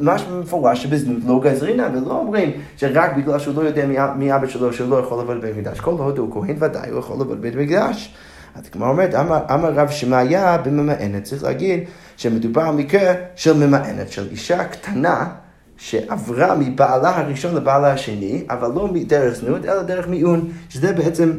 משמע 0.00 0.40
מפורש 0.40 0.82
שבזנות 0.82 1.18
לא 1.26 1.40
גזרינה, 1.44 1.88
ולא 1.94 2.12
אומרים 2.12 2.50
שרק 2.76 3.16
בגלל 3.16 3.38
שהוא 3.38 3.54
לא 3.54 3.60
יודע 3.60 3.86
מי 4.16 4.34
אבא 4.34 4.46
שלו, 4.46 4.72
שהוא 4.72 4.90
לא 4.90 4.96
יכול 4.96 5.18
לעבוד 5.18 5.36
בבית 5.36 5.56
המקדש. 5.56 5.80
כל 5.80 5.94
עוד 5.98 6.18
הוא 6.18 6.32
כהן 6.32 6.56
ודאי 6.58 6.90
הוא 6.90 6.98
יכול 6.98 7.18
לעבוד 7.18 7.38
בבית 7.38 7.54
המקדש. 7.54 8.14
אז 8.60 8.68
כמו 8.68 8.86
אומרת, 8.86 9.14
אמר 9.50 9.72
רב 9.74 9.90
שמעיה 9.90 10.58
בממאנת, 10.58 11.24
צריך 11.24 11.42
להגיד 11.44 11.80
שמדובר 12.16 12.62
על 12.62 12.74
מקרה 12.74 13.14
של 13.36 13.66
ממאנת, 13.66 14.12
של 14.12 14.28
אישה 14.30 14.64
קטנה 14.64 15.28
שעברה 15.76 16.54
מבעלה 16.54 17.18
הראשון 17.18 17.54
לבעלה 17.54 17.92
השני, 17.92 18.44
אבל 18.50 18.68
לא 18.74 18.88
מדרך 18.88 19.34
זנות, 19.34 19.64
אלא 19.64 19.82
דרך 19.82 20.08
מיעון, 20.08 20.50
שזה 20.68 20.92
בעצם 20.92 21.32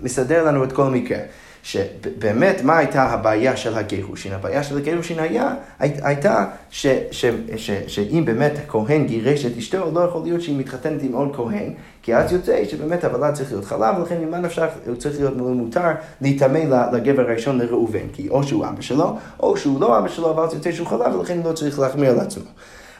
מסדר 0.00 0.44
לנו 0.44 0.64
את 0.64 0.72
כל 0.72 0.86
המקרה. 0.86 1.18
שבאמת, 1.64 2.62
מה 2.62 2.78
הייתה 2.78 3.02
הבעיה 3.02 3.56
של 3.56 3.74
הגירושין? 3.74 4.32
הבעיה 4.32 4.62
של 4.62 4.76
הגירושין 4.76 5.18
היה, 5.18 5.54
הייתה 5.78 6.44
ש, 6.70 6.86
ש, 7.10 7.24
ש, 7.56 7.70
שאם 7.86 8.24
באמת 8.24 8.52
הכהן 8.64 9.06
גירש 9.06 9.46
את 9.46 9.56
אשתו, 9.58 9.90
לא 9.94 10.00
יכול 10.00 10.22
להיות 10.22 10.42
שהיא 10.42 10.58
מתחתנת 10.58 11.02
עם 11.02 11.12
עוד 11.12 11.36
כהן, 11.36 11.72
כי 12.02 12.16
אז 12.16 12.32
יוצא 12.32 12.64
שבאמת 12.64 13.04
הוולד 13.04 13.34
צריך 13.34 13.52
להיות 13.52 13.64
חלב, 13.64 13.94
ולכן 13.98 14.20
ממה 14.20 14.38
נפשך 14.38 14.68
הוא 14.86 14.96
צריך 14.96 15.18
להיות 15.18 15.36
מותר 15.36 15.90
להיטמא 16.20 16.88
לגבר 16.92 17.22
הראשון 17.30 17.58
לראובן, 17.58 18.08
כי 18.12 18.28
או 18.28 18.42
שהוא 18.42 18.66
אבא 18.66 18.80
שלו, 18.80 19.16
או 19.40 19.56
שהוא 19.56 19.80
לא 19.80 19.98
אבא 19.98 20.08
שלו, 20.08 20.30
אבל 20.30 20.46
יוצא 20.54 20.72
שהוא 20.72 20.86
חלב, 20.86 21.14
ולכן 21.14 21.40
לא 21.44 21.52
צריך 21.52 21.78
להחמיר 21.78 22.10
על 22.10 22.20
עצמו. 22.20 22.44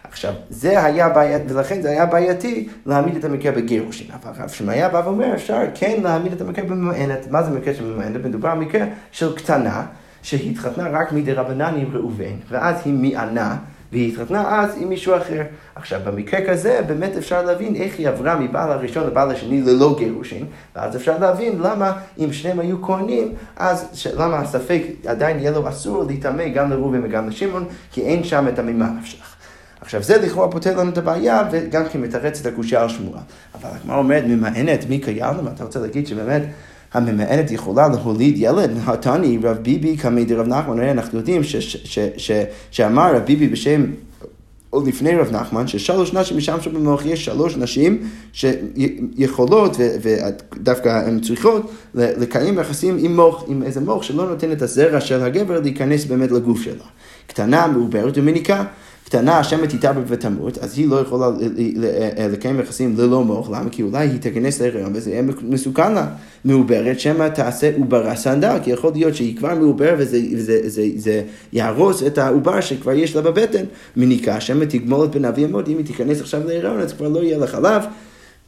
עכשיו, 0.05 0.35
זה 0.51 0.85
היה 0.85 1.09
בעייתי, 1.09 1.55
ולכן 1.55 1.83
זה 1.83 1.90
היה 1.90 2.07
בעייתי 2.07 2.69
להעמיד 2.87 3.17
את 3.17 3.25
המקרה 3.25 3.53
בגירושין. 3.53 4.07
אבל 4.11 4.33
הרב 4.40 4.49
שמעיה 4.49 4.88
בא 4.88 5.03
ואומר, 5.05 5.35
אפשר 5.35 5.61
כן 5.75 6.01
להעמיד 6.03 6.33
את 6.33 6.40
המקרה 6.40 6.64
בממאנת. 6.64 7.31
מה 7.31 7.43
זה 7.43 7.51
מקרה 7.51 7.75
של 7.75 7.85
ממאנת? 7.85 8.25
מדובר 8.25 8.49
על 8.49 8.59
מקרה 8.59 8.87
של 9.12 9.37
קטנה, 9.37 9.87
שהתחתנה 10.23 10.88
רק 10.90 11.12
מדי 11.12 11.33
רבנן 11.33 11.75
עם 11.77 11.97
ראובן, 11.97 12.35
ואז 12.51 12.77
היא 12.85 12.95
מיענה. 12.95 13.57
והיא 13.93 14.12
התחתנה 14.12 14.61
אז 14.61 14.77
עם 14.81 14.88
מישהו 14.88 15.17
אחר. 15.17 15.43
עכשיו, 15.75 16.01
במקרה 16.05 16.40
כזה, 16.49 16.81
באמת 16.87 17.17
אפשר 17.17 17.43
להבין 17.43 17.75
איך 17.75 17.99
היא 17.99 18.09
עברה 18.09 18.37
מבעל 18.37 18.73
הראשון 18.73 19.07
לבעל 19.07 19.31
השני 19.31 19.61
ללא 19.61 19.95
גירושין, 19.99 20.47
ואז 20.77 20.97
אפשר 20.97 21.19
להבין 21.19 21.59
למה 21.59 21.93
אם 22.19 22.33
שניהם 22.33 22.61
היו 22.61 22.83
כהנים, 22.83 23.33
אז 23.57 23.88
ש... 23.93 24.07
למה 24.07 24.38
הספק 24.38 24.83
עדיין 25.07 25.38
יהיה 25.38 25.51
לו 25.51 25.69
אסור 25.69 26.05
להיטמא 26.05 26.49
גם 26.49 26.71
לראובן 26.71 27.05
וגם 27.05 27.29
לשמעון, 27.29 27.64
כי 27.93 28.03
אין 28.03 28.25
שם 28.25 28.49
את 28.49 28.59
המימה 28.59 28.90
נפשך. 28.99 29.34
עכשיו 29.85 30.03
זה 30.03 30.16
לכאורה 30.16 30.51
פותר 30.51 30.79
לנו 30.79 30.90
את 30.90 30.99
הבעיה 30.99 31.49
וגם 31.53 31.83
כן 31.92 32.01
מתרץ 32.01 32.40
את 32.40 32.47
הקושייה 32.47 32.83
על 32.83 32.88
שמועה. 32.88 33.20
אבל 33.55 33.70
הגמרא 33.73 33.99
אומרת 33.99 34.25
ממאנת 34.27 34.88
מי 34.88 34.99
קיים? 34.99 35.35
אתה 35.55 35.64
רוצה 35.64 35.81
להגיד 35.81 36.07
שבאמת 36.07 36.42
הממאנת 36.94 37.51
יכולה 37.51 37.88
להוליד 37.88 38.35
ילד? 38.37 38.70
התני 38.87 39.38
רב 39.42 39.57
ביבי 39.57 39.97
קמי 39.97 40.25
דרב 40.25 40.47
נחמן, 40.47 40.81
אנחנו 40.81 41.18
יודעים 41.18 41.42
שאמר 42.70 43.16
רב 43.16 43.23
ביבי 43.23 43.49
בשם 43.49 43.85
עוד 44.70 44.87
לפני 44.87 45.16
רב 45.16 45.33
נחמן, 45.33 45.66
ששלוש 45.66 46.14
נשים 46.14 46.37
משמשו 46.37 46.70
במוח, 46.70 47.07
יש 47.07 47.25
שלוש 47.25 47.57
נשים 47.57 48.09
שיכולות, 48.33 49.77
ודווקא 50.03 50.88
הן 50.88 51.20
צריכות, 51.20 51.73
לקיים 51.94 52.59
יחסים 52.59 52.97
עם 53.01 53.16
מוח, 53.16 53.44
עם 53.49 53.62
איזה 53.62 53.81
מוח 53.81 54.03
שלא 54.03 54.29
נותן 54.29 54.53
את 54.53 54.62
הזרע 54.62 55.01
של 55.01 55.23
הגבר 55.23 55.61
להיכנס 55.61 56.05
באמת 56.05 56.31
לגוף 56.31 56.62
שלה. 56.62 56.85
קטנה, 57.27 57.66
מעוברת 57.66 58.18
ומניקה. 58.18 58.64
קטנה, 59.05 59.38
השמת 59.38 59.69
תתעבר 59.69 60.01
ותמות, 60.07 60.59
אז 60.59 60.79
היא 60.79 60.88
לא 60.88 60.97
יכולה 61.01 61.31
לקיים 62.31 62.61
יחסים 62.61 62.95
ללא 62.99 63.25
מוח, 63.25 63.51
למה? 63.51 63.71
כי 63.71 63.83
אולי 63.83 64.09
היא 64.09 64.19
תיכנס 64.21 64.61
להיריון 64.61 64.93
וזה 64.95 65.11
יהיה 65.11 65.23
מסוכן 65.43 65.93
לה. 65.93 66.07
מעוברת, 66.45 67.01
שמא 67.01 67.29
תעשה 67.29 67.71
עוברה 67.79 68.17
סנדל, 68.17 68.57
כי 68.62 68.71
יכול 68.71 68.90
להיות 68.95 69.14
שהיא 69.14 69.37
כבר 69.37 69.55
מעוברת 69.55 69.95
וזה 69.99 70.19
זה, 70.37 70.69
זה, 70.69 70.83
זה 70.97 71.23
יהרוס 71.53 72.03
את 72.03 72.19
העובר 72.19 72.61
שכבר 72.61 72.93
יש 72.93 73.17
לה 73.17 73.23
בבטן. 73.23 73.64
מניקה, 73.97 74.40
שמא 74.40 74.64
תגמול 74.64 75.05
את 75.05 75.11
בן 75.11 75.25
אבי 75.25 75.45
אמות, 75.45 75.69
אם 75.69 75.77
היא 75.77 75.87
תיכנס 75.87 76.21
עכשיו 76.21 76.47
להיריון, 76.47 76.81
אז 76.81 76.93
כבר 76.93 77.09
לא 77.09 77.19
יהיה 77.19 77.38
לה 77.38 77.47
חלב. 77.47 77.83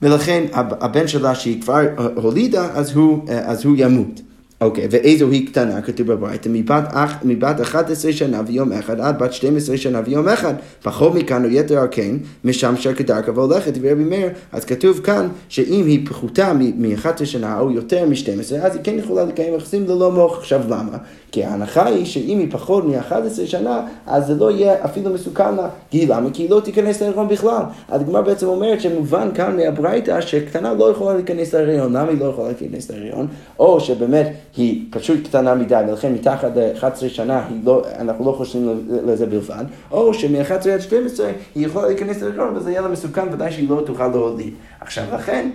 ולכן 0.03 0.45
הבן 0.53 1.09
שלה 1.09 1.35
שהיא 1.35 1.63
כבר 1.63 1.81
הולידה, 2.15 2.69
אז 2.75 2.97
הוא, 2.97 3.25
אז 3.29 3.65
הוא 3.65 3.75
ימות. 3.79 4.21
אוקיי, 4.61 4.85
okay, 4.85 4.89
ואיזו 4.91 5.31
היא 5.31 5.47
קטנה, 5.47 5.83
כתוב 5.83 6.13
בברייתא, 6.13 6.49
מבת, 6.53 6.95
מבת 7.25 7.61
11 7.61 8.13
שנה 8.13 8.43
ויום 8.47 8.73
אחד 8.73 9.01
עד 9.01 9.19
בת 9.19 9.33
12 9.33 9.77
שנה 9.77 10.01
ויום 10.05 10.29
אחד, 10.29 10.55
פחות 10.83 11.15
מכאן 11.15 11.45
או 11.45 11.51
יתר 11.51 11.79
על 11.79 11.89
כן, 11.91 12.17
משמשה 12.45 12.95
כדרכה 12.95 13.33
והולכת, 13.33 13.73
ורבי 13.81 14.05
מאיר, 14.05 14.29
אז 14.53 14.65
כתוב 14.65 15.01
כאן 15.01 15.29
שאם 15.49 15.87
היא 15.87 16.07
פחותה 16.07 16.53
מ-11 16.53 17.25
שנה 17.25 17.61
או 17.61 17.71
יותר 17.71 18.07
מ-12, 18.07 18.57
אז 18.63 18.75
היא 18.75 18.83
כן 18.85 18.99
יכולה 18.99 19.25
לקיים 19.25 19.55
יחסים 19.55 19.85
ללא 19.85 20.13
מוח. 20.13 20.39
עכשיו 20.39 20.61
למה? 20.69 20.99
כי 21.33 21.45
ההנחה 21.45 21.87
היא 21.87 22.05
שאם 22.05 22.39
היא 22.39 22.49
פחות 22.51 22.85
מ-11 22.85 23.47
שנה, 23.47 23.81
אז 24.07 24.27
זה 24.27 24.35
לא 24.35 24.51
יהיה 24.51 24.85
אפילו 24.85 25.15
מסוכן 25.15 25.55
לה. 25.55 25.69
כי 25.91 26.07
למה? 26.07 26.31
כי 26.33 26.43
היא 26.43 26.51
לא 26.51 26.61
תיכנס 26.61 27.03
להיריון 27.03 27.29
בכלל. 27.29 27.63
הדגמר 27.89 28.23
בעצם 28.23 28.47
אומרת 28.47 28.81
שמובן 28.81 29.29
כאן 29.35 29.57
מהברייתא 29.57 30.21
שקטנה 30.21 30.75
לא 30.75 30.91
יכולה 30.91 31.15
להיכנס 31.15 31.55
להיריון. 31.55 31.93
למה 31.93 32.09
היא 32.09 32.21
לא 32.21 32.25
יכולה 32.25 32.49
להיכנס 32.49 32.91
להיריון? 32.91 33.27
או 33.59 33.81
שבאמת 33.81 34.33
היא 34.57 34.85
פשוט 34.91 35.25
קטנה 35.25 35.55
מדי, 35.55 35.83
ולכן 35.89 36.13
מתחת 36.13 36.51
ל-11 36.57 37.09
שנה 37.09 37.49
לא, 37.65 37.83
אנחנו 37.99 38.25
לא 38.25 38.33
חושבים 38.33 38.87
לזה 39.05 39.27
בלבד, 39.27 39.65
או 39.91 40.15
שמ-11 40.15 40.69
עד 40.71 40.81
12 40.81 41.31
היא 41.55 41.67
יכולה 41.67 41.87
להיכנס 41.87 42.23
להיריון 42.23 42.57
וזה 42.57 42.71
יהיה 42.71 42.81
לה 42.81 42.89
מסוכן, 42.89 43.33
ודאי 43.33 43.53
שהיא 43.53 43.71
לא 43.71 43.83
תוכל 43.87 44.09
להוליד. 44.09 44.55
עכשיו 44.81 45.05
לכן, 45.15 45.51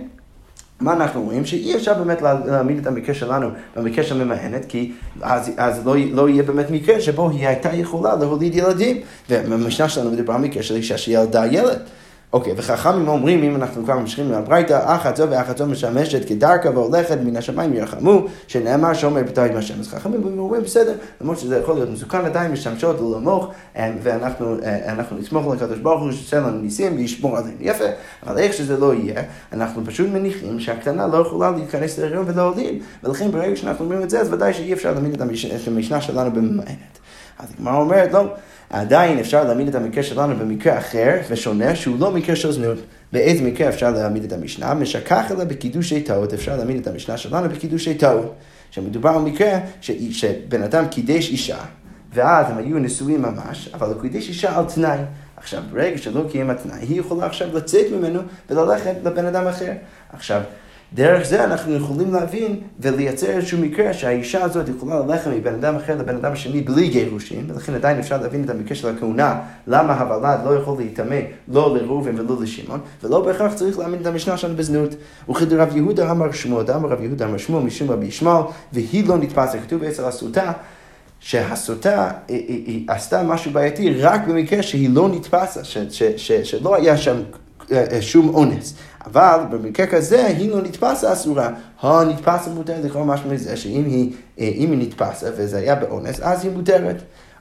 מה 0.80 0.92
אנחנו 0.92 1.22
רואים? 1.22 1.44
שאי 1.44 1.76
אפשר 1.76 1.94
באמת 1.94 2.22
להעמיד 2.22 2.78
את 2.78 2.86
המקרה 2.86 3.14
שלנו 3.14 3.48
במקרה 3.76 4.04
של 4.04 4.24
ממהנת, 4.24 4.64
כי 4.68 4.92
אז, 5.20 5.50
אז 5.56 5.86
לא, 5.86 5.94
לא 6.12 6.28
יהיה 6.28 6.42
באמת 6.42 6.70
מקרה 6.70 7.00
שבו 7.00 7.30
היא 7.30 7.48
הייתה 7.48 7.74
יכולה 7.74 8.16
להוליד 8.16 8.54
ילדים. 8.54 9.00
ובמשנה 9.30 9.88
שלנו 9.88 10.10
מדובר 10.10 10.34
על 10.34 10.40
מקרה 10.40 10.62
של 10.62 10.74
אישה 10.74 10.98
שילדה 10.98 11.46
ילד. 11.46 11.78
אוקיי, 12.32 12.52
וחכמים 12.56 13.08
אומרים, 13.08 13.42
אם 13.42 13.56
אנחנו 13.56 13.84
כבר 13.84 13.98
ממשיכים 13.98 14.30
מהברייתא, 14.30 14.94
אחת 14.94 15.16
זו 15.16 15.30
ואחת 15.30 15.58
זו 15.58 15.66
משמשת 15.66 16.28
כדרכה 16.28 16.70
והולכת 16.70 17.18
מן 17.24 17.36
השמיים 17.36 17.74
ירחמו, 17.74 18.26
שנאמר 18.46 18.94
שאומר 18.94 19.22
בתור 19.22 19.44
עם 19.44 19.56
השם. 19.56 19.80
אז 19.80 19.88
חכמים 19.88 20.38
אומרים, 20.38 20.62
בסדר, 20.62 20.94
למרות 21.20 21.38
שזה 21.38 21.58
יכול 21.58 21.74
להיות 21.74 21.90
מסוכן 21.90 22.24
עדיין, 22.24 22.52
משמשות 22.52 22.96
ללמוך, 23.00 23.48
אה, 23.76 23.92
ואנחנו 24.02 24.56
אה, 24.64 24.94
נסמוך 25.18 25.46
על 25.46 25.52
הקדוש 25.52 25.78
ברוך 25.78 26.02
הוא 26.02 26.12
שיעשה 26.12 26.40
לנו 26.40 26.58
ניסים 26.58 26.96
וישמור 26.96 27.36
עלינו. 27.36 27.56
יפה, 27.60 27.84
אבל 28.26 28.38
איך 28.38 28.52
שזה 28.52 28.76
לא 28.76 28.94
יהיה, 28.94 29.22
אנחנו 29.52 29.84
פשוט 29.86 30.08
מניחים 30.08 30.60
שהקטנה 30.60 31.06
לא 31.06 31.16
יכולה 31.16 31.50
להתכנס 31.50 31.98
להריון 31.98 32.24
ולהוליד, 32.28 32.82
ולכן 33.04 33.30
ברגע 33.30 33.56
שאנחנו 33.56 33.84
אומרים 33.84 34.02
את 34.02 34.10
זה, 34.10 34.20
אז 34.20 34.32
ודאי 34.32 34.54
שאי 34.54 34.72
אפשר 34.72 34.92
להעמיד 34.92 35.14
את 35.14 35.68
המשנה 35.68 36.00
שלנו 36.00 36.30
בממאנת. 36.30 36.98
אז 37.38 37.48
הגמרא 37.54 37.76
אומרת, 37.76 38.12
לא. 38.12 38.26
עדיין 38.72 39.18
אפשר 39.18 39.44
להעמיד 39.44 39.68
את 39.68 39.74
המקרה 39.74 40.02
שלנו 40.02 40.36
במקרה 40.36 40.78
אחר 40.78 41.20
ושונה, 41.28 41.76
שהוא 41.76 41.96
לא 41.98 42.10
מקרה 42.10 42.36
של 42.36 42.52
זנות. 42.52 42.78
באיזה 43.12 43.42
מקרה 43.42 43.68
אפשר 43.68 43.90
להעמיד 43.90 44.24
את 44.24 44.32
המשנה? 44.32 44.74
משכח 44.74 45.30
אלא 45.30 45.44
בקידושי 45.44 46.00
טעות, 46.00 46.32
אפשר 46.32 46.56
להעמיד 46.56 46.76
את 46.76 46.86
המשנה 46.86 47.16
שלנו 47.16 47.48
בקידושי 47.48 47.94
טעות. 47.94 48.34
שמדובר 48.70 49.10
על 49.10 49.22
מקרה 49.22 49.58
ש... 49.80 49.90
שבן 50.10 50.62
אדם 50.62 50.88
קידש 50.88 51.30
אישה, 51.30 51.58
ואז 52.14 52.46
הם 52.50 52.58
היו 52.58 52.78
נשואים 52.78 53.22
ממש, 53.22 53.70
אבל 53.74 53.86
הוא 53.86 54.02
קידש 54.02 54.28
אישה 54.28 54.58
על 54.58 54.64
תנאי. 54.64 54.98
עכשיו, 55.36 55.62
ברגע 55.72 55.98
שלא 55.98 56.24
קיים 56.30 56.50
התנאי, 56.50 56.78
היא 56.80 57.00
יכולה 57.00 57.26
עכשיו 57.26 57.56
לצאת 57.56 57.86
ממנו 57.92 58.20
וללכת 58.50 58.94
לבן 59.04 59.26
אדם 59.26 59.46
אחר. 59.46 59.72
עכשיו, 60.12 60.42
דרך 60.94 61.26
זה 61.26 61.44
אנחנו 61.44 61.74
יכולים 61.74 62.14
להבין 62.14 62.60
ולייצר 62.80 63.26
איזשהו 63.26 63.58
מקרה 63.58 63.92
שהאישה 63.92 64.44
הזאת 64.44 64.68
יכולה 64.68 65.00
ללכת 65.00 65.30
מבן 65.30 65.54
אדם 65.54 65.76
אחר 65.76 65.96
לבן 65.96 66.16
אדם 66.16 66.36
שני 66.36 66.60
בלי 66.60 66.88
גירושים, 66.88 67.46
ולכן 67.48 67.74
עדיין 67.74 67.98
אפשר 67.98 68.22
להבין 68.22 68.44
את 68.44 68.50
המקרה 68.50 68.74
של 68.74 68.88
הכהונה, 68.88 69.40
למה 69.66 70.00
הוולד 70.00 70.40
לא 70.44 70.56
יכול 70.56 70.78
להיטמא 70.78 71.20
לא 71.48 71.76
לראובן 71.76 72.20
ולא 72.20 72.42
לשמעון, 72.42 72.80
ולא 73.02 73.24
בהכרח 73.24 73.54
צריך 73.54 73.78
להאמין 73.78 74.00
את 74.00 74.06
המשנה 74.06 74.36
שלנו 74.36 74.56
בזנות. 74.56 74.94
וכדרב 75.30 75.76
יהודה 75.76 76.10
אמר 76.10 76.32
שמואל, 76.32 76.70
אמר 76.70 76.88
רב 76.88 77.02
יהודה 77.02 77.24
אמר 77.24 77.38
שמואל 77.38 77.62
משום 77.62 77.90
רבי 77.90 78.06
ישמעאל, 78.06 78.42
והיא 78.72 79.08
לא 79.08 79.18
נתפסת, 79.18 79.58
כתוב 79.66 79.82
אצל 79.82 80.04
הסוטה. 80.04 80.52
שהסוטה 81.20 82.10
היא, 82.28 82.44
היא, 82.48 82.64
היא 82.66 82.84
עשתה 82.88 83.22
משהו 83.22 83.50
בעייתי 83.50 83.94
רק 83.94 84.26
במקרה 84.26 84.62
שהיא 84.62 84.90
לא 84.90 85.08
ש, 86.16 86.32
שלא 86.32 86.76
היה 86.76 86.96
שם 86.96 87.16
אה, 87.72 87.84
אה, 87.92 88.02
שום 88.02 88.34
אונס. 88.34 88.74
אבל 89.06 89.38
במקרה 89.50 89.86
כזה 89.86 90.26
היא 90.26 90.50
לא 90.50 90.62
נתפסה 90.62 91.12
אסורה. 91.12 91.50
הנתפסה 91.80 92.50
מותרת 92.50 92.84
לכאורה 92.84 93.04
משהו 93.04 93.30
מזה 93.30 93.56
שאם 93.56 93.84
היא, 93.86 94.12
אה, 94.40 94.44
היא 94.44 94.68
נתפסה 94.70 95.30
וזה 95.36 95.58
היה 95.58 95.74
באונס, 95.74 96.20
אז 96.20 96.44
היא 96.44 96.52
מותרת. 96.52 96.96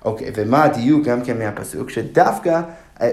אוקיי, 0.05 0.31
ומה 0.35 0.63
הדיוק 0.63 1.05
גם 1.05 1.21
כן 1.21 1.37
מהפסוק? 1.37 1.89
שדווקא, 1.89 2.61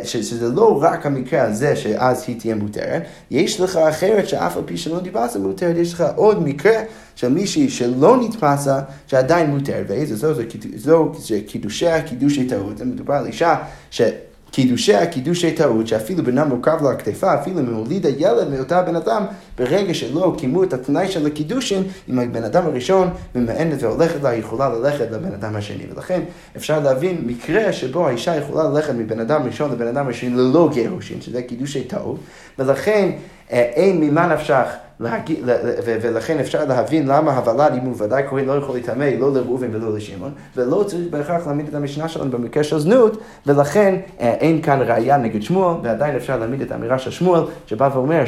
שזה 0.03 0.49
לא 0.49 0.83
רק 0.83 1.07
המקרה 1.07 1.43
הזה 1.43 1.77
שאז 1.77 2.25
היא 2.27 2.41
תהיה 2.41 2.55
מותרת, 2.55 3.03
יש 3.31 3.61
לך 3.61 3.77
אחרת 3.77 4.29
שאף 4.29 4.57
על 4.57 4.63
פי 4.67 4.77
שלא 4.77 5.01
נתפסה 5.01 5.39
מותרת, 5.39 5.77
יש 5.77 5.95
לך 5.95 6.05
עוד 6.17 6.43
מקרה 6.43 6.83
של 7.15 7.29
מישהי 7.29 7.69
שלא 7.71 8.17
נתפסה, 8.17 8.81
שעדיין 9.07 9.51
מותרת, 9.51 9.85
ואיזה 9.89 10.17
זו, 10.17 10.35
זו, 10.35 10.43
זו, 10.77 11.13
זו 11.19 11.35
קידושיה, 11.47 12.03
קידושי 12.03 12.49
טעות, 12.49 12.81
מדובר 12.81 13.15
על 13.15 13.27
אישה 13.27 13.57
ש... 13.91 14.03
קידושיה 14.51 15.07
קידושי 15.07 15.53
טעות, 15.53 15.87
שאפילו 15.87 16.25
בנה 16.25 16.45
מורכב 16.45 16.79
לה 16.83 16.91
הכתפה, 16.91 17.35
אפילו 17.35 17.61
אם 17.61 17.75
הולידה 17.75 18.09
ילד 18.09 18.49
מאותה 18.51 18.83
בן 18.83 18.97
אדם, 18.97 19.25
ברגע 19.59 19.95
שלא 19.95 20.35
קיימו 20.39 20.65
את 20.65 20.73
התנאי 20.73 21.09
של 21.09 21.27
הקידושין, 21.27 21.83
אם 22.09 22.19
הבן 22.19 22.45
אדם 22.45 22.67
הראשון 22.67 23.11
ממאנת 23.35 23.83
והולכת 23.83 24.23
לה, 24.23 24.29
היא 24.31 24.41
יכולה 24.41 24.69
ללכת 24.69 25.11
לבן 25.11 25.33
אדם 25.33 25.57
השני. 25.57 25.85
ולכן 25.95 26.21
אפשר 26.57 26.81
להבין 26.81 27.23
מקרה 27.27 27.73
שבו 27.73 28.09
האישה 28.09 28.37
יכולה 28.37 28.69
ללכת 28.69 28.95
מבן 28.95 29.21
אדם 29.21 29.43
ראשון 29.43 29.73
לבן 29.73 29.87
אדם 29.87 30.09
השני 30.09 30.31
ללא 30.31 30.71
גירושין, 30.73 31.21
שזה 31.21 31.43
קידושי 31.43 31.85
טעות, 31.85 32.19
ולכן 32.59 33.11
אה, 33.53 33.59
אין 33.59 34.01
ממה 34.01 34.27
נפשך 34.27 34.67
להגיד, 35.01 35.39
ולכן 35.85 36.39
אפשר 36.39 36.65
להבין 36.65 37.07
למה 37.07 37.37
הוולד, 37.37 37.73
אם 37.73 37.87
הוא 37.87 37.95
ודאי 37.99 38.23
כהן, 38.29 38.45
לא 38.45 38.53
יכול 38.53 38.75
להיטמא, 38.75 39.05
לא 39.19 39.33
לראובן 39.33 39.75
ולא 39.75 39.97
לשמעון, 39.97 40.33
ולא 40.57 40.85
צריך 40.87 41.09
בהכרח 41.11 41.47
להעמיד 41.47 41.69
את 41.69 41.75
המשנה 41.75 42.09
שלנו 42.09 42.31
במקרה 42.31 42.65
של 42.65 42.79
זנות, 42.79 43.23
ולכן 43.47 43.95
אה, 44.21 44.31
אין 44.33 44.63
כאן 44.63 44.81
ראייה 44.83 45.17
נגד 45.17 45.43
שמואל, 45.43 45.77
ועדיין 45.83 46.17
אפשר 46.17 46.39
להעמיד 46.39 46.61
את 46.61 46.71
האמירה 46.71 46.99
של 46.99 47.11
שמואל, 47.11 47.43
שבא 47.67 47.91
ואומר 47.95 48.25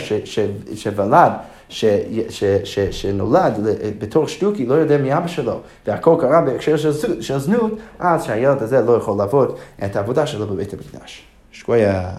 שוולד 0.74 1.32
ש, 1.68 1.84
ש, 2.28 2.44
ש, 2.64 2.78
שנולד 2.78 3.58
בתור 3.98 4.28
שטוקי, 4.28 4.66
לא 4.66 4.74
יודע 4.74 4.98
מי 4.98 5.16
אבא 5.16 5.26
שלו, 5.26 5.60
והכל 5.86 6.16
קרה 6.20 6.40
בהקשר 6.40 6.76
של, 6.76 7.22
של 7.22 7.38
זנות, 7.38 7.72
אז 7.98 8.24
שהילד 8.24 8.62
הזה 8.62 8.80
לא 8.80 8.92
יכול 8.92 9.18
לעבוד 9.18 9.58
את 9.84 9.96
העבודה 9.96 10.26
שלו 10.26 10.46
בבית 10.46 10.72
המקדש. 10.72 11.22
שקויה. 11.52 12.10